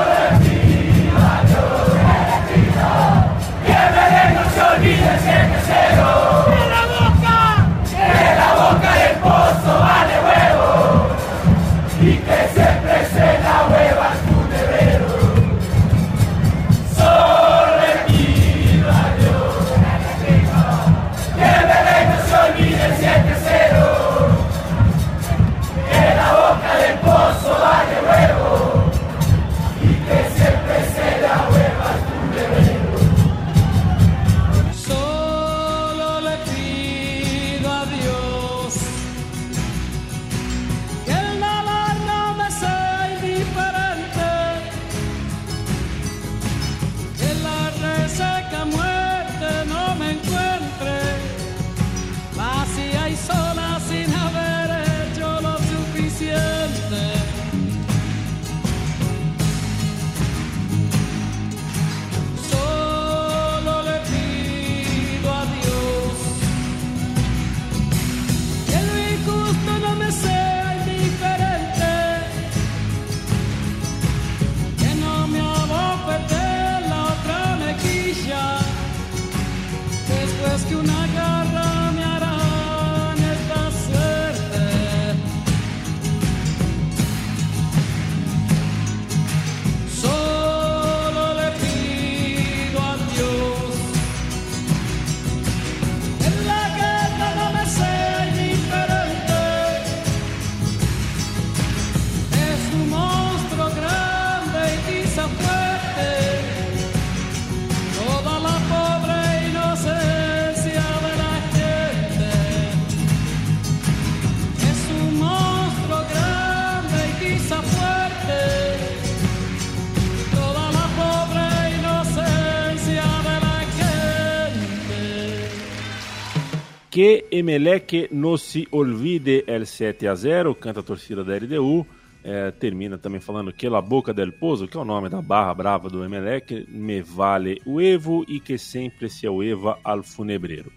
[126.96, 131.86] Que Emelec no se olvide el 7 a 0, canta a torcida da LDU.
[132.24, 135.54] é, termina também falando que La Boca del Pozo, que é o nome da barra
[135.54, 140.72] brava do Emelec, me vale o Evo e que sempre se Eva al funebreiro.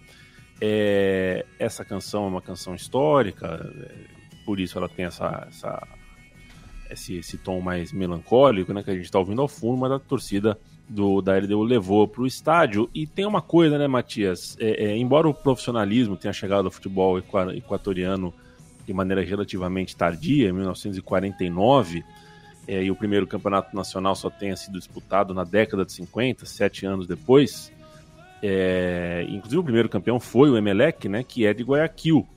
[0.59, 5.87] É, essa canção é uma canção histórica, é, por isso ela tem essa, essa
[6.91, 9.99] esse, esse, tom mais melancólico, né, que a gente está ouvindo ao fundo, mas a
[9.99, 10.59] torcida
[10.89, 12.89] do, da LDU levou para o estádio.
[12.93, 14.57] E tem uma coisa, né, Matias?
[14.59, 18.33] É, é, embora o profissionalismo tenha chegado ao futebol equatoriano
[18.85, 22.03] de maneira relativamente tardia, em 1949,
[22.67, 26.87] é, e o primeiro campeonato nacional só tenha sido disputado na década de 50, sete
[26.87, 27.71] anos depois.
[28.41, 32.27] É, inclusive o primeiro campeão foi o Emelec, né, que é de Guayaquil.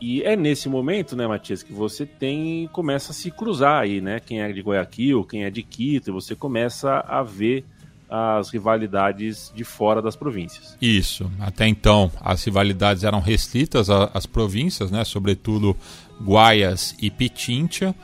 [0.00, 4.18] E é nesse momento, né, Matias, que você tem começa a se cruzar aí, né?
[4.18, 7.64] Quem é de Guayaquil, quem é de Quito, e você começa a ver
[8.10, 10.76] as rivalidades de fora das províncias.
[10.82, 11.30] Isso.
[11.38, 15.04] Até então, as rivalidades eram restritas às províncias, né?
[15.04, 15.76] sobretudo
[16.20, 17.94] Guaias e Pitincha,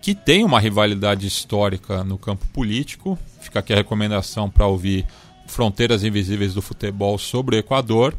[0.00, 3.18] que tem uma rivalidade histórica no campo político.
[3.40, 5.04] Fica aqui a recomendação para ouvir
[5.48, 8.14] Fronteiras Invisíveis do Futebol sobre o Equador,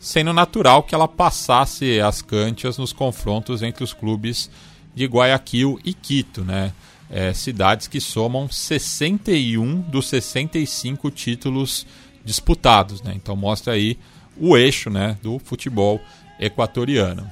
[0.00, 4.50] sendo natural que ela passasse as cantias nos confrontos entre os clubes
[4.94, 6.72] de Guayaquil e Quito, né?
[7.10, 11.86] é, cidades que somam 61 dos 65 títulos
[12.24, 13.02] disputados.
[13.02, 13.12] Né?
[13.16, 13.98] Então mostra aí
[14.36, 16.00] o eixo né, do futebol
[16.38, 17.30] equatoriano.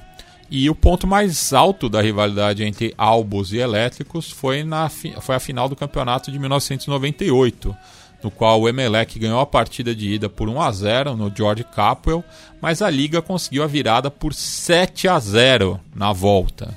[0.49, 5.39] E o ponto mais alto da rivalidade entre Albos e Elétricos foi, na, foi a
[5.39, 7.75] final do campeonato de 1998,
[8.23, 11.63] no qual o Emelec ganhou a partida de ida por 1 a 0 no George
[11.63, 12.23] Capwell,
[12.61, 16.75] mas a liga conseguiu a virada por 7 a 0 na volta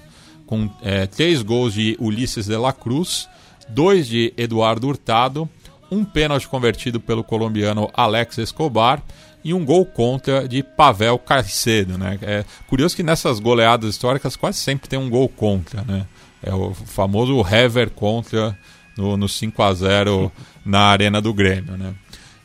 [0.50, 3.28] com é, três gols de Ulisses de la Cruz,
[3.68, 5.48] dois de Eduardo Hurtado,
[5.88, 9.00] um pênalti convertido pelo colombiano Alex Escobar
[9.44, 11.96] e um gol contra de Pavel Caicedo.
[11.96, 12.18] Né?
[12.22, 15.82] É curioso que nessas goleadas históricas quase sempre tem um gol contra.
[15.82, 16.04] Né?
[16.42, 18.58] É o famoso Hever contra
[18.96, 20.32] no, no 5 a 0
[20.64, 21.76] na Arena do Grêmio.
[21.76, 21.94] Né?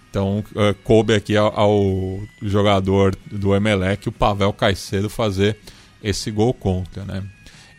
[0.10, 5.58] Então uh, coube aqui ao, ao, jogador do Emelec, o Pavel Caicedo, fazer
[6.02, 7.04] esse gol contra.
[7.04, 7.24] Né?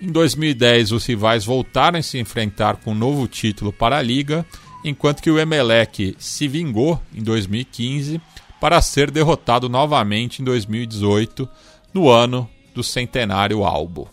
[0.00, 4.44] Em 2010, os rivais voltaram a se enfrentar com um novo título para a Liga,
[4.84, 8.20] enquanto que o Emelec se vingou em 2015
[8.60, 11.48] para ser derrotado novamente em 2018,
[11.94, 14.10] no ano do centenário Albo.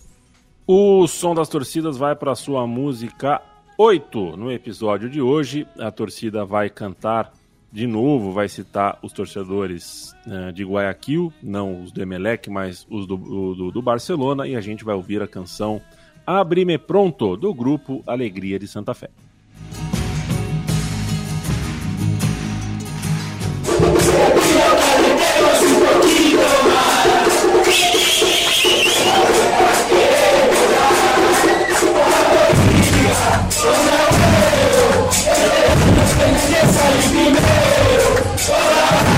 [0.65, 3.41] O som das torcidas vai para sua música
[3.77, 5.67] 8 no episódio de hoje.
[5.79, 7.33] A torcida vai cantar
[7.71, 13.07] de novo, vai citar os torcedores uh, de Guayaquil, não os do Emelec, mas os
[13.07, 15.81] do, do, do Barcelona, e a gente vai ouvir a canção
[16.25, 19.09] Abre-me Pronto, do grupo Alegria de Santa Fé.
[33.63, 35.07] Sonha meu,
[35.41, 36.41] ele é meu, tem que
[36.73, 39.12] sair de meu.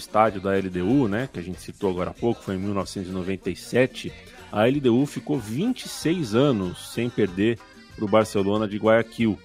[0.00, 4.12] Estádio da LDU, né, que a gente citou agora há pouco, foi em 1997,
[4.50, 7.58] a LDU ficou 26 anos sem perder
[7.94, 9.38] para o Barcelona de Guayaquil.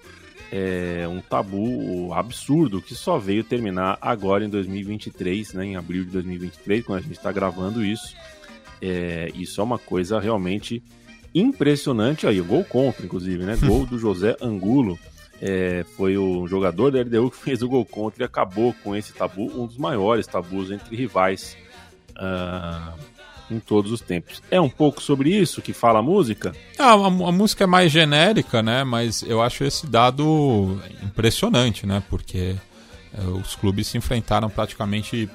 [0.51, 6.12] É um tabu absurdo que só veio terminar agora em 2023, né, em abril de
[6.12, 8.16] 2023, quando a gente está gravando isso.
[8.82, 10.82] É, isso é uma coisa realmente
[11.34, 12.26] impressionante.
[12.26, 13.58] Aí, gol contra, inclusive, né?
[13.58, 14.97] Gol do José Angulo.
[15.47, 19.13] É, foi o jogador da LDU que fez o gol contra e acabou com esse
[19.13, 21.55] tabu, um dos maiores tabus entre rivais
[22.17, 22.97] uh,
[23.51, 24.41] em todos os tempos.
[24.49, 26.51] É um pouco sobre isso que fala a música?
[26.79, 28.83] Ah, a, a, música é mais genérica, né?
[28.83, 32.01] Mas eu acho esse dado impressionante, né?
[32.09, 32.55] Porque
[33.13, 35.29] é, os clubes se enfrentaram praticamente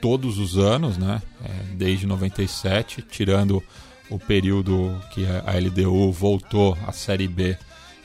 [0.00, 1.20] todos os anos, né?
[1.44, 3.62] É, desde 97, tirando
[4.08, 7.58] o período que a LDU voltou à Série B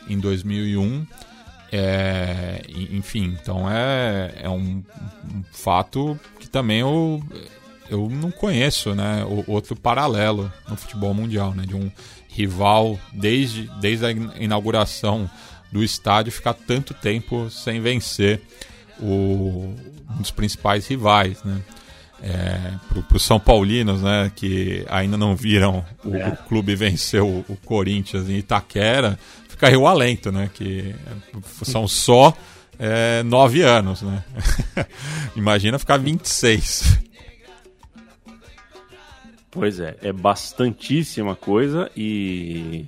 [0.08, 1.06] em 2001.
[1.72, 4.84] É, enfim, então é, é um,
[5.34, 7.20] um, fato que também eu,
[7.90, 9.26] eu não conheço, né?
[9.26, 11.66] O, outro paralelo no futebol mundial, né?
[11.66, 11.92] De um
[12.28, 15.30] rival desde, desde a inauguração
[15.72, 18.40] do estádio ficar tanto tempo sem vencer
[19.00, 19.74] o,
[20.12, 21.60] um dos principais rivais, né?
[22.26, 26.30] É, para os São Paulinos, né, que ainda não viram o, é.
[26.30, 29.20] o clube vencer o, o Corinthians em Itaquera,
[29.64, 30.50] ficaria o alento, né?
[30.54, 30.94] Que
[31.64, 32.36] são só
[32.78, 34.24] é, nove anos, né?
[35.38, 37.00] Imagina ficar 26.
[39.50, 42.86] Pois é, é bastantíssima coisa e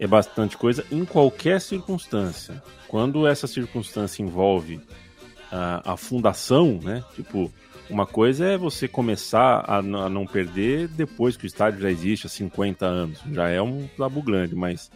[0.00, 2.60] é bastante coisa em qualquer circunstância.
[2.88, 4.80] Quando essa circunstância envolve
[5.52, 7.04] a, a fundação, né?
[7.14, 7.52] Tipo,
[7.88, 12.26] uma coisa é você começar a, a, não perder depois que o estádio já existe
[12.26, 13.20] há 50 anos.
[13.30, 14.90] Já é um tabu grande, mas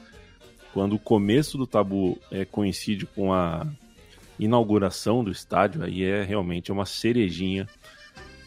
[0.72, 3.66] quando o começo do tabu é, coincide com a
[4.38, 7.68] inauguração do estádio, aí é realmente uma cerejinha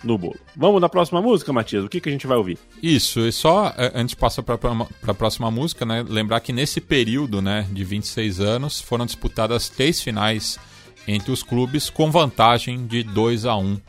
[0.03, 0.39] no bolo.
[0.55, 1.85] Vamos na próxima música, Matias?
[1.85, 2.57] O que, que a gente vai ouvir?
[2.81, 4.57] Isso, e só é, antes de passar para
[5.07, 10.01] a próxima música, né, lembrar que nesse período né, de 26 anos foram disputadas três
[10.01, 10.59] finais
[11.07, 13.79] entre os clubes com vantagem de 2 a 1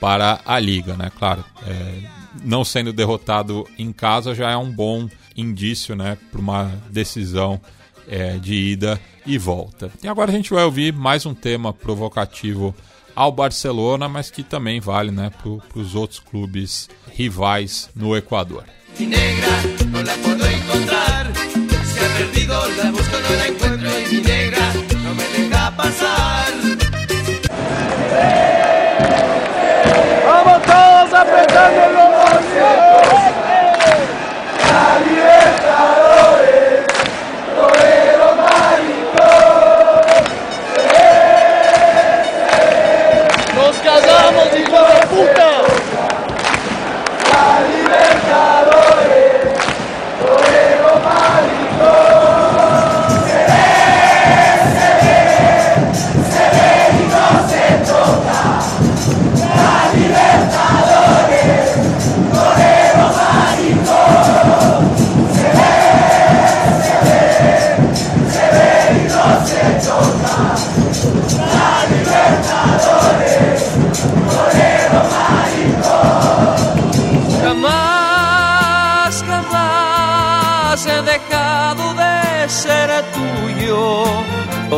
[0.00, 1.10] para a liga, né?
[1.16, 2.02] Claro, é,
[2.44, 7.60] não sendo derrotado em casa já é um bom indício, né, para uma decisão
[8.08, 9.90] é, de ida e volta.
[10.02, 12.74] E agora a gente vai ouvir mais um tema provocativo
[13.14, 18.64] ao Barcelona, mas que também vale né, para os outros clubes rivais no Equador.
[45.16, 45.55] Puta!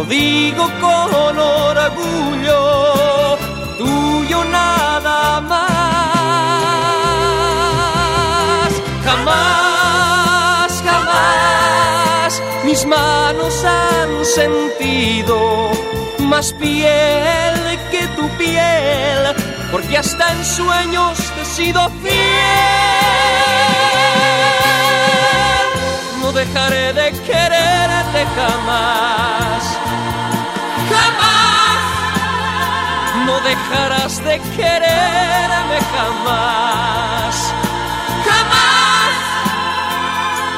[0.08, 2.60] Digo con orgullo,
[3.76, 5.68] tuyo nada más.
[9.04, 15.70] Jamás, jamás mis manos han sentido
[16.20, 19.34] más piel que tu piel
[19.70, 22.18] porque hasta en sueños te he sido fiel.
[26.20, 29.87] No dejaré de quererte jamás.
[33.28, 37.54] No dejarás de quererme jamás,
[38.24, 39.14] jamás.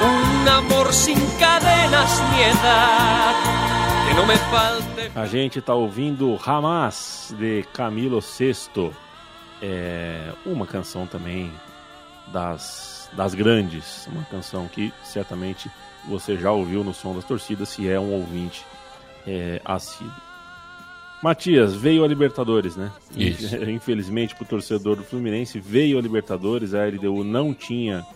[0.01, 3.35] Un amor sin cadenas ni edad,
[4.07, 5.11] que no me falte.
[5.17, 8.95] A gente tá ouvindo Hamas de Camilo Sesto.
[9.61, 11.53] É uma canção também
[12.29, 14.07] das, das grandes.
[14.07, 15.69] Uma canção que certamente
[16.09, 18.65] você já ouviu no som das torcidas, se é um ouvinte
[19.27, 20.30] é, assíduo.
[21.23, 22.91] Matias, veio a Libertadores, né?
[23.15, 23.55] Isso.
[23.69, 26.73] Infelizmente, para o torcedor do Fluminense, veio a Libertadores.
[26.73, 28.07] A LDU não tinha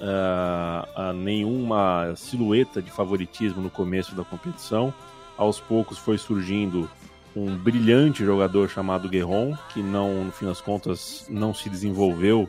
[0.00, 4.94] uh, nenhuma silhueta de favoritismo no começo da competição.
[5.36, 6.88] Aos poucos foi surgindo
[7.34, 12.48] um brilhante jogador chamado Guerron, que não, no fim das contas, não se desenvolveu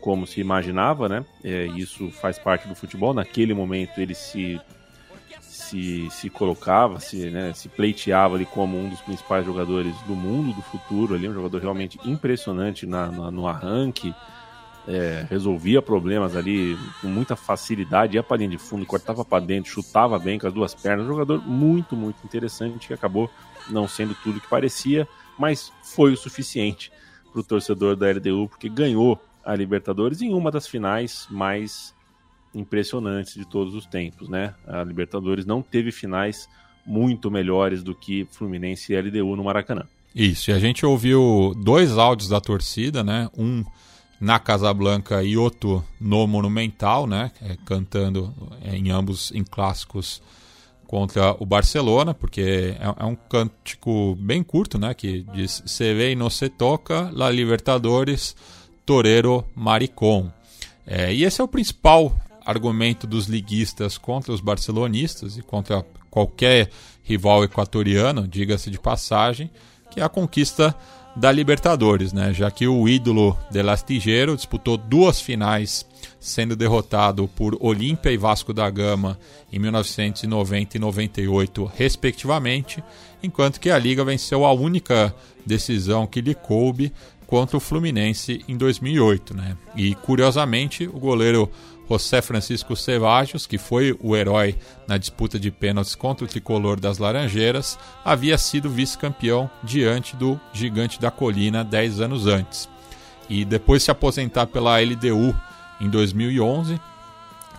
[0.00, 1.24] como se imaginava, né?
[1.42, 3.14] É, isso faz parte do futebol.
[3.14, 4.60] Naquele momento ele se
[5.74, 10.54] se, se colocava, se, né, se pleiteava ali como um dos principais jogadores do mundo
[10.54, 14.14] do futuro, ali um jogador realmente impressionante na, na no arranque,
[14.86, 19.72] é, resolvia problemas ali com muita facilidade, ia para linha de fundo, cortava para dentro,
[19.72, 23.28] chutava bem com as duas pernas, um jogador muito, muito interessante que acabou
[23.68, 26.92] não sendo tudo que parecia, mas foi o suficiente
[27.32, 31.94] para o torcedor da LDU, porque ganhou a Libertadores em uma das finais mais
[32.54, 34.54] impressionantes de todos os tempos, né?
[34.66, 36.48] A Libertadores não teve finais
[36.86, 39.84] muito melhores do que Fluminense e LDU no Maracanã.
[40.14, 43.28] Isso, e a gente ouviu dois áudios da torcida, né?
[43.36, 43.64] Um
[44.20, 47.32] na Casablanca e outro no Monumental, né?
[47.42, 48.32] É, cantando
[48.64, 50.22] em ambos em clássicos
[50.86, 54.94] contra o Barcelona, porque é, é, um cântico bem curto, né?
[54.94, 58.36] Que diz: Se e não se toca, La Libertadores,
[58.86, 60.30] Torero Maricón.
[60.86, 66.70] É, e esse é o principal argumento dos liguistas contra os barcelonistas e contra qualquer
[67.02, 69.50] rival equatoriano, diga-se de passagem,
[69.90, 70.74] que é a conquista
[71.16, 72.32] da Libertadores, né?
[72.32, 75.86] Já que o ídolo de Lastigueiro disputou duas finais,
[76.18, 79.18] sendo derrotado por Olímpia e Vasco da Gama
[79.52, 82.82] em 1990 e 98, respectivamente,
[83.22, 85.14] enquanto que a liga venceu a única
[85.46, 86.92] decisão que lhe coube
[87.26, 89.56] contra o Fluminense em 2008, né?
[89.76, 91.50] E curiosamente, o goleiro
[91.88, 94.56] José Francisco Cevajos, que foi o herói
[94.86, 101.00] na disputa de pênaltis contra o tricolor das Laranjeiras, havia sido vice-campeão diante do Gigante
[101.00, 102.68] da Colina 10 anos antes.
[103.28, 105.34] E depois de se aposentar pela LDU
[105.80, 106.80] em 2011,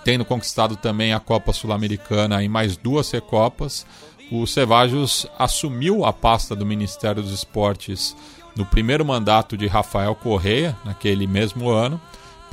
[0.03, 3.85] tendo conquistado também a Copa Sul-Americana e mais duas Recopas,
[4.31, 8.15] o Cevajos assumiu a pasta do Ministério dos Esportes
[8.55, 11.99] no primeiro mandato de Rafael Correia, naquele mesmo ano,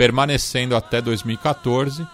[0.02, 2.04] permanecendo até 2014,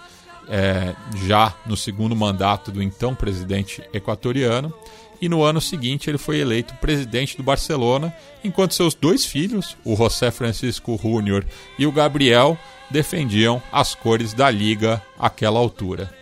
[0.47, 4.75] é, já no segundo mandato do então presidente equatoriano.
[5.23, 8.15] E no ano seguinte ele foi eleito presidente do Barcelona,
[8.45, 11.47] enquanto seus dois filhos, o José Francisco Júnior
[11.79, 12.59] e o Gabriel,
[12.91, 16.13] defendiam as cores da liga àquela altura.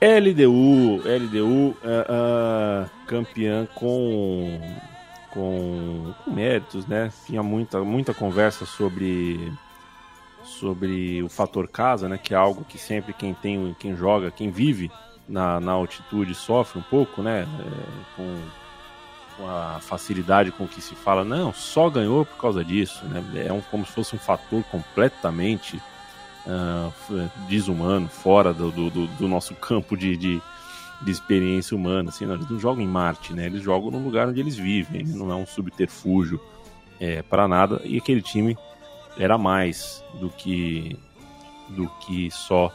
[0.00, 4.58] LDU, LDU uh, uh, campeã com
[5.36, 7.12] com, com méritos, né?
[7.26, 9.52] Tinha muita, muita conversa sobre
[10.42, 12.16] sobre o fator casa, né?
[12.16, 14.90] Que é algo que sempre quem tem, quem joga, quem vive
[15.28, 17.42] na, na altitude sofre um pouco, né?
[17.42, 18.36] É, com,
[19.36, 23.22] com, a facilidade com que se fala, não, só ganhou por causa disso, né?
[23.46, 25.82] É um, como se fosse um fator completamente
[26.46, 26.92] uh,
[27.46, 30.42] desumano, fora do, do, do nosso campo de, de
[31.02, 32.10] de experiência humana.
[32.10, 33.46] Assim, não, eles não jogam em Marte, né?
[33.46, 35.04] Eles jogam no lugar onde eles vivem.
[35.04, 36.40] Não é um subterfúgio
[37.00, 37.80] é, para nada.
[37.84, 38.56] E aquele time
[39.18, 40.96] era mais do que
[41.68, 42.72] do que só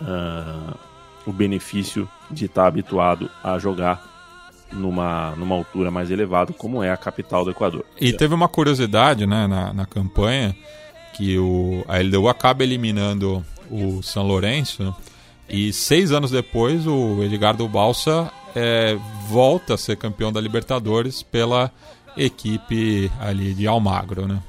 [0.00, 0.76] uh,
[1.24, 4.04] o benefício de estar habituado a jogar
[4.72, 7.84] numa, numa altura mais elevada, como é a capital do Equador.
[8.00, 10.56] E teve uma curiosidade né, na, na campanha
[11.14, 14.94] que o, a LDU acaba eliminando o São Lourenço
[15.50, 18.96] e seis anos depois, o Edgardo Balsa é,
[19.28, 21.72] volta a ser campeão da Libertadores pela
[22.16, 24.40] equipe ali de Almagro, né?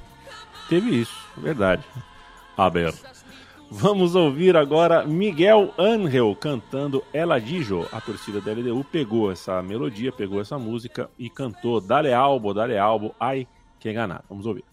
[0.70, 1.84] Teve isso, verdade.
[2.56, 2.93] Aber.
[3.74, 7.88] Vamos ouvir agora Miguel Angel cantando Ela Dijo.
[7.91, 12.78] A torcida da LDU pegou essa melodia, pegou essa música e cantou Dale Albo, Dale
[12.78, 13.47] Albo, ai
[13.80, 14.24] que enganar.
[14.30, 14.66] Vamos ouvir.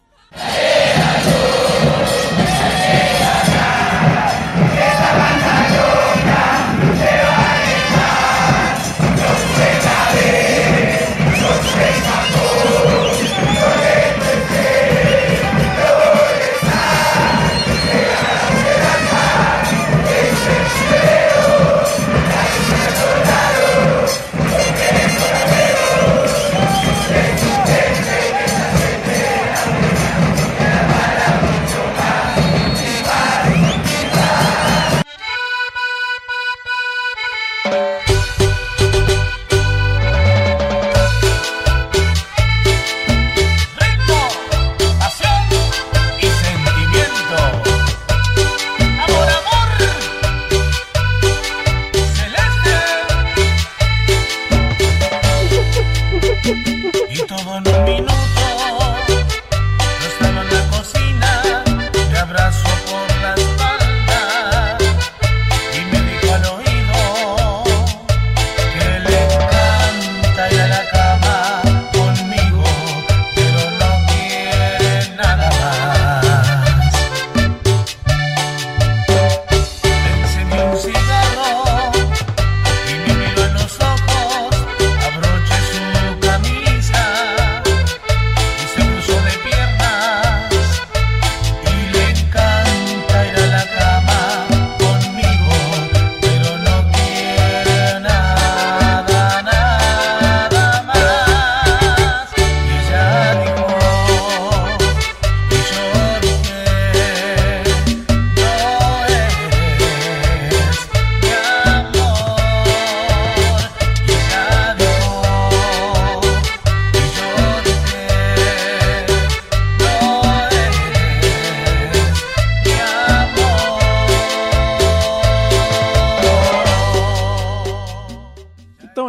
[3.11, 3.18] Então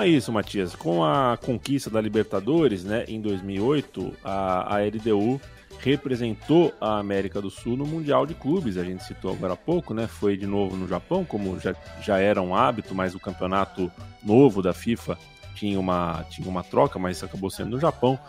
[0.09, 0.75] isso, Matias.
[0.75, 5.39] Com a conquista da Libertadores, né, em 2008, a, a LDU
[5.79, 8.77] representou a América do Sul no Mundial de Clubes.
[8.77, 10.07] A gente citou agora há pouco, né?
[10.07, 13.91] Foi de novo no Japão, como já, já era um hábito, mas o campeonato
[14.23, 15.17] novo da FIFA
[15.55, 18.19] tinha uma, tinha uma troca, mas acabou sendo no Japão.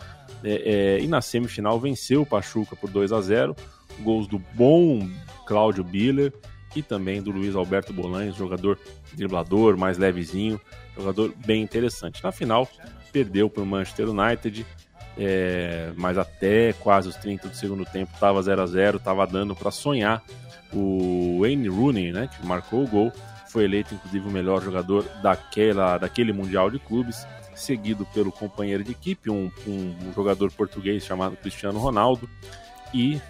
[0.43, 3.55] É, é, e na semifinal venceu o Pachuca por 2 a 0
[3.99, 5.07] Gols do bom
[5.45, 6.33] Cláudio Biller
[6.75, 8.79] e também do Luiz Alberto Bolanhos, jogador
[9.13, 10.59] driblador, mais levezinho,
[10.95, 12.23] jogador bem interessante.
[12.23, 12.67] Na final,
[13.11, 14.65] perdeu para o Manchester United,
[15.17, 19.55] é, mas até quase os 30 do segundo tempo estava 0 a 0 estava dando
[19.55, 20.23] para sonhar.
[20.73, 23.11] O Wayne Rooney, né, que marcou o gol,
[23.49, 28.91] foi eleito inclusive o melhor jogador daquela, daquele Mundial de Clubes, seguido pelo companheiro de
[28.91, 32.29] equipe, um, um, um jogador português chamado Cristiano Ronaldo,
[32.93, 33.21] e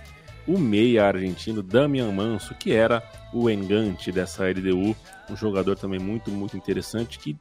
[0.47, 4.95] o meia argentino Damian Manso, que era o engante dessa LDU,
[5.29, 7.37] um jogador também muito, muito interessante, que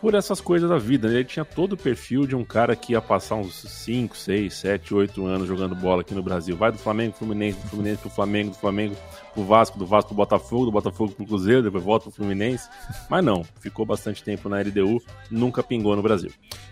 [0.00, 1.08] por essas coisas da vida.
[1.08, 1.16] Né?
[1.16, 4.94] Ele tinha todo o perfil de um cara que ia passar uns 5, 6, 7,
[4.94, 6.56] 8 anos jogando bola aqui no Brasil.
[6.56, 8.96] Vai do Flamengo pro Fluminense, do Fluminense pro Flamengo, do Flamengo
[9.34, 12.68] pro Vasco, do Vasco pro Botafogo, do Botafogo pro Cruzeiro, depois volta pro Fluminense.
[13.10, 16.30] Mas não, ficou bastante tempo na LDU, nunca pingou no Brasil.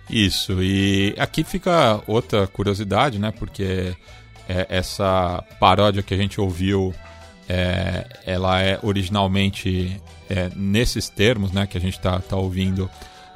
[0.08, 3.32] Isso, e aqui fica outra curiosidade, né?
[3.32, 3.96] Porque
[4.48, 6.94] é, essa paródia que a gente ouviu,
[7.48, 11.66] é, ela é originalmente é, nesses termos, né?
[11.66, 12.90] Que a gente tá, tá ouvindo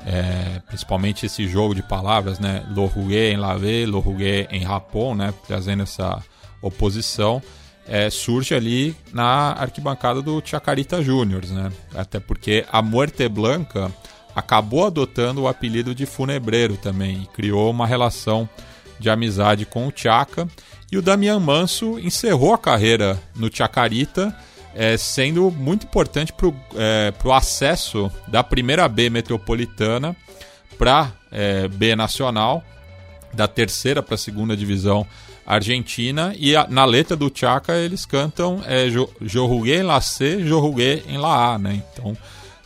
[0.07, 2.65] é, principalmente esse jogo de palavras, né?
[2.75, 5.35] Lohue em lave, Lohue em Rapon, né?
[5.47, 6.23] Trazendo essa
[6.63, 7.43] oposição.
[7.87, 11.73] É, surge ali na arquibancada do Chacarita Juniors, né?
[11.95, 13.91] Até porque a Muerte Blanca
[14.35, 18.49] acabou adotando o apelido de Funebreiro também e criou uma relação
[18.99, 20.47] de amizade com o Chaca.
[20.91, 24.35] E o Damian Manso encerrou a carreira no Chacarita
[24.75, 30.17] é, sendo muito importante para o é, acesso da primeira B metropolitana
[30.79, 32.63] para é, B nacional,
[33.35, 35.07] da terceira para a segunda divisão
[35.45, 36.33] argentina.
[36.39, 38.87] E a, na letra do Chaca eles cantam é,
[39.81, 41.59] em La C, Jorrugué em La A.
[41.59, 41.83] Né?
[41.93, 42.17] Então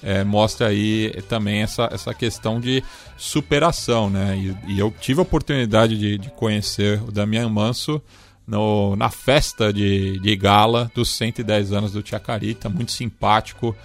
[0.03, 2.83] é, mostra aí também essa, essa questão de
[3.17, 4.11] superação.
[4.11, 4.37] Né?
[4.67, 8.03] E, e eu tive a oportunidade de, de conhecer o Damian Manso
[8.47, 13.77] no, na festa de, de gala dos 110 anos do Chacarita, muito simpático.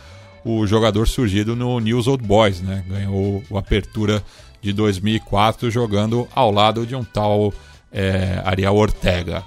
[0.43, 2.83] O jogador surgido no News Old Boys, né?
[2.87, 4.23] Ganhou a apertura
[4.61, 7.53] de 2004 jogando ao lado de um tal
[7.91, 9.43] é, Ariel Ortega.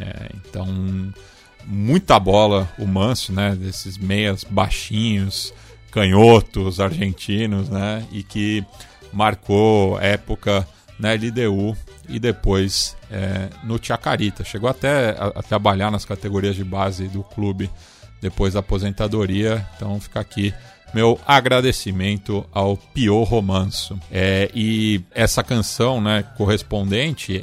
[0.00, 0.66] É, então,
[1.66, 3.54] muita bola o Manso, né?
[3.56, 5.52] Desses meias baixinhos,
[5.94, 8.04] canhotos argentinos, né?
[8.10, 8.64] E que
[9.12, 10.66] marcou época
[10.98, 11.76] na LDU
[12.08, 14.42] e depois é, no Chacarita.
[14.42, 17.70] Chegou até a, a, trabalhar nas categorias de base do clube
[18.20, 19.64] depois da aposentadoria.
[19.76, 20.52] Então fica aqui
[20.92, 23.96] meu agradecimento ao Pio Romanso.
[24.10, 27.40] É, e essa canção né, correspondente,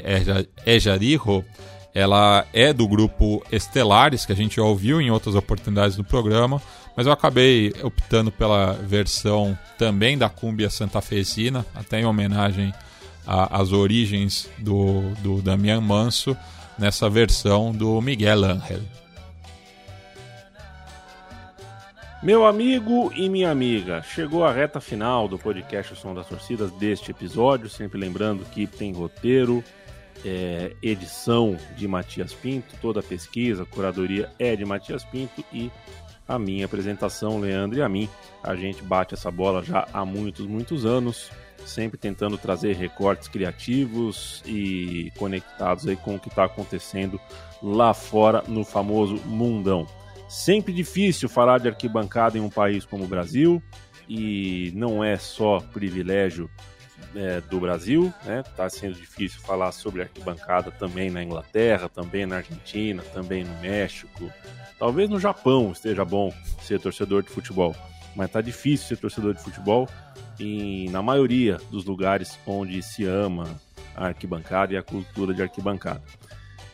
[0.65, 1.45] É Jarijo,
[1.93, 6.61] ela é do grupo Estelares, que a gente já ouviu em outras oportunidades do programa,
[6.95, 12.73] mas eu acabei optando pela versão também da Cúmbia Santa Fezina, até em homenagem
[13.25, 16.35] as origens do, do Damian Manso
[16.77, 18.81] nessa versão do Miguel Ángel.
[22.23, 26.71] Meu amigo e minha amiga, chegou a reta final do podcast O Som das Torcidas
[26.73, 27.67] deste episódio.
[27.67, 29.63] Sempre lembrando que tem roteiro,
[30.23, 35.71] é, edição de Matias Pinto, toda a pesquisa, curadoria é de Matias Pinto e
[36.35, 38.09] a minha apresentação, Leandro e a mim.
[38.41, 41.29] A gente bate essa bola já há muitos, muitos anos
[41.65, 47.19] sempre tentando trazer recortes criativos e conectados aí com o que está acontecendo
[47.61, 49.85] lá fora no famoso mundão.
[50.27, 53.61] Sempre difícil falar de arquibancada em um país como o Brasil
[54.07, 56.49] e não é só privilégio
[57.15, 58.43] é, do Brasil, né?
[58.55, 64.31] Tá sendo difícil falar sobre arquibancada também na Inglaterra, também na Argentina, também no México,
[64.81, 67.75] talvez no Japão esteja bom ser torcedor de futebol,
[68.15, 69.87] mas tá difícil ser torcedor de futebol
[70.39, 73.47] em, na maioria dos lugares onde se ama
[73.95, 76.01] a arquibancada e a cultura de arquibancada.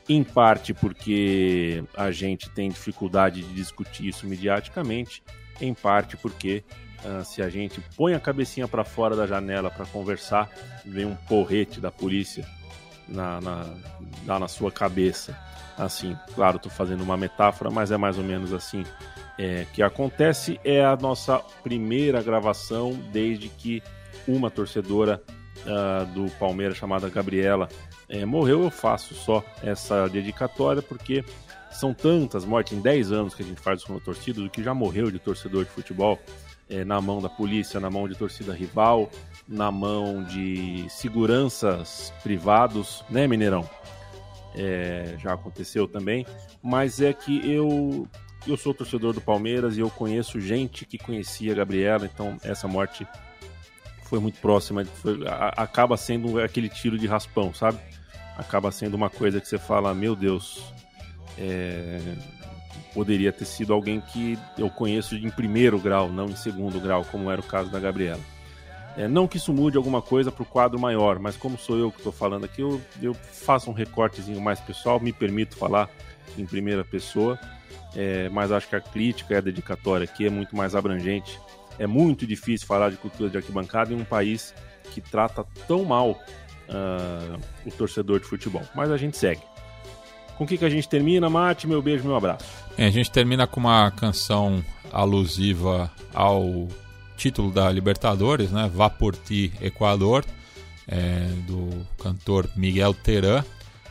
[0.07, 5.21] Em parte porque a gente tem dificuldade de discutir isso mediaticamente,
[5.59, 6.63] em parte porque
[7.03, 10.49] uh, se a gente põe a cabecinha para fora da janela para conversar,
[10.85, 12.47] vem um porrete da polícia
[13.07, 15.37] na, na, na sua cabeça.
[15.77, 18.83] Assim, claro, estou fazendo uma metáfora, mas é mais ou menos assim
[19.37, 23.83] é, que acontece é a nossa primeira gravação desde que
[24.27, 25.21] uma torcedora
[25.59, 27.69] uh, do Palmeiras chamada Gabriela
[28.09, 28.63] é, morreu.
[28.63, 31.23] Eu faço só essa dedicatória porque
[31.71, 34.63] são tantas mortes em 10 anos que a gente faz com a torcida, do que
[34.63, 36.19] já morreu de torcedor de futebol.
[36.69, 39.09] é, na mão da polícia, na mão de torcida rival,
[39.47, 43.67] na mão de seguranças privados, né, Mineirão?
[44.55, 46.25] É, já aconteceu também,
[46.61, 48.07] mas é que eu
[48.45, 52.67] eu sou torcedor do Palmeiras e eu conheço gente que conhecia a Gabriela, então essa
[52.67, 53.05] morte
[54.03, 57.77] foi muito próxima, foi, a, acaba sendo aquele tiro de raspão, sabe?
[58.37, 60.63] Acaba sendo uma coisa que você fala, meu Deus,
[61.37, 61.99] é,
[62.93, 67.29] poderia ter sido alguém que eu conheço em primeiro grau, não em segundo grau, como
[67.29, 68.21] era o caso da Gabriela.
[68.97, 71.91] É, não que isso mude alguma coisa para o quadro maior, mas como sou eu
[71.91, 75.87] que estou falando aqui, eu, eu, faço um recortezinho mais pessoal, me permito falar
[76.35, 77.39] em primeira pessoa,
[77.95, 81.39] é, mas acho que a crítica e a dedicatória aqui é muito mais abrangente.
[81.77, 84.53] É muito difícil falar de cultura de arquibancada em um país
[84.91, 88.63] que trata tão mal uh, o torcedor de futebol.
[88.73, 89.41] Mas a gente segue.
[90.37, 91.67] Com o que, que a gente termina, Mate?
[91.67, 92.45] Meu beijo, meu abraço.
[92.77, 96.67] É, a gente termina com uma canção alusiva ao
[97.17, 98.69] título da Libertadores, né?
[98.73, 100.23] Vá por ti, Equador,
[100.87, 103.43] é, do cantor Miguel Teran.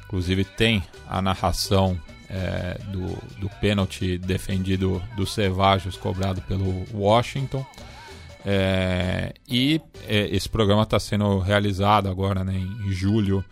[0.04, 2.00] Inclusive tem a narração
[2.30, 3.08] é, do,
[3.40, 7.66] do pênalti defendido do Cevajos cobrado pelo Washington.
[8.44, 13.44] É, e é, esse programa está sendo realizado agora né, em julho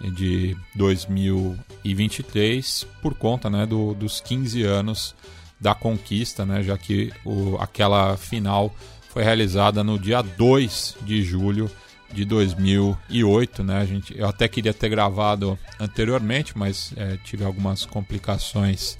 [0.00, 5.14] de 2023 por conta né, do, dos 15 anos
[5.60, 8.72] da conquista, né, já que o, aquela final
[9.08, 11.70] foi realizada no dia 2 de julho
[12.12, 13.80] de 2008, né?
[13.80, 18.98] A gente, eu até queria ter gravado anteriormente, mas é, tive algumas complicações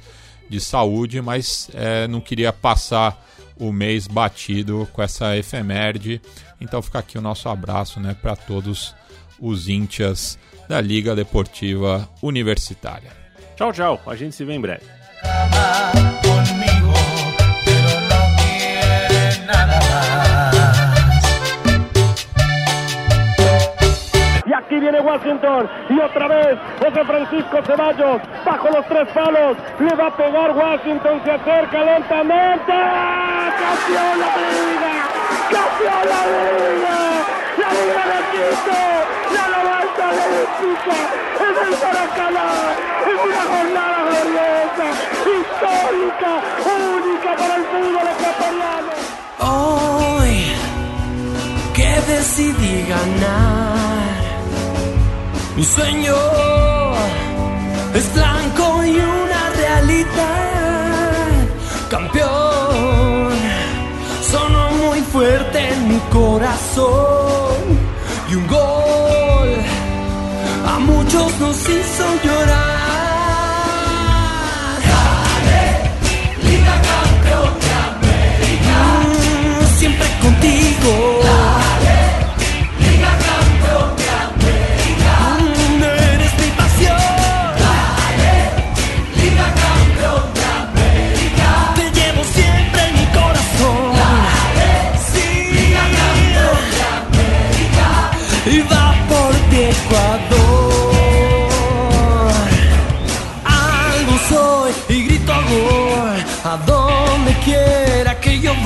[0.48, 3.24] de saúde, mas é, não queria passar
[3.56, 6.20] o mês batido com essa efeméride.
[6.60, 8.94] Então fica aqui o nosso abraço, né, para todos
[9.40, 10.38] os íntias
[10.68, 13.10] da Liga Deportiva Universitária.
[13.56, 14.00] Tchau, tchau.
[14.06, 14.84] A gente se vê em breve.
[24.80, 29.56] Viene Washington y otra vez José Francisco Ceballos bajo los tres palos.
[29.78, 32.72] Le va a pegar Washington, se acerca lentamente.
[33.58, 34.94] ¡Campeón la liga!
[35.50, 36.98] ¡Campeón la liga!
[37.58, 38.78] ¡La liga de Quito!
[39.34, 40.98] ¡La levanta de Benfica!
[41.44, 42.48] ¡Es el Maracaná!
[43.08, 44.86] ¡Es una jornada gloriosa!
[45.34, 46.32] ¡Histórica!
[46.94, 48.92] ¡Única para el fútbol ecuatoriano!
[49.40, 50.36] Hoy
[51.74, 53.87] que decidí ganar,
[55.58, 56.14] mi sueño
[57.92, 61.18] es blanco y una realidad.
[61.90, 63.32] Campeón,
[64.22, 67.56] sonó muy fuerte en mi corazón
[68.30, 69.50] y un gol
[70.64, 72.67] a muchos nos hizo llorar.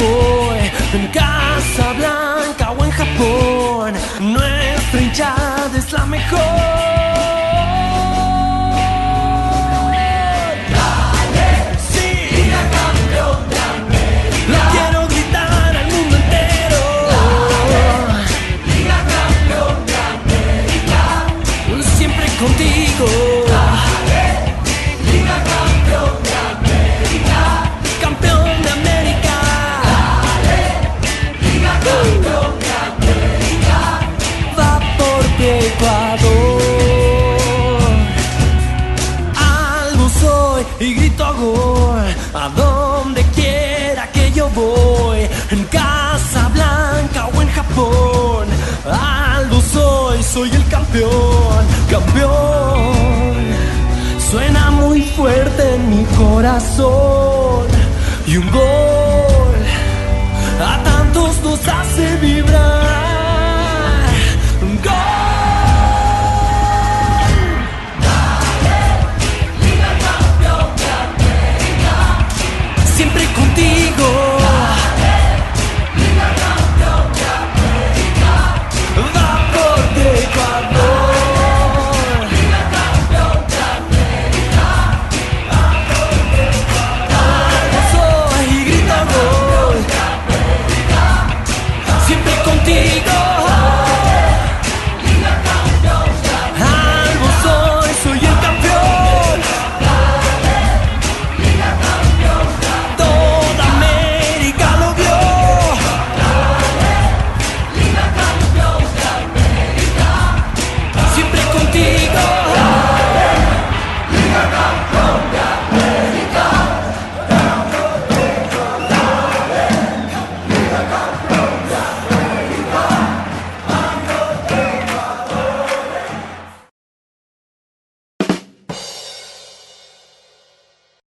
[0.03, 3.95] En Casa Blanca o en Japón.
[4.21, 6.72] Nuestra hinchada es la mejor.
[56.43, 57.69] Corazón.
[58.27, 58.82] Y un gol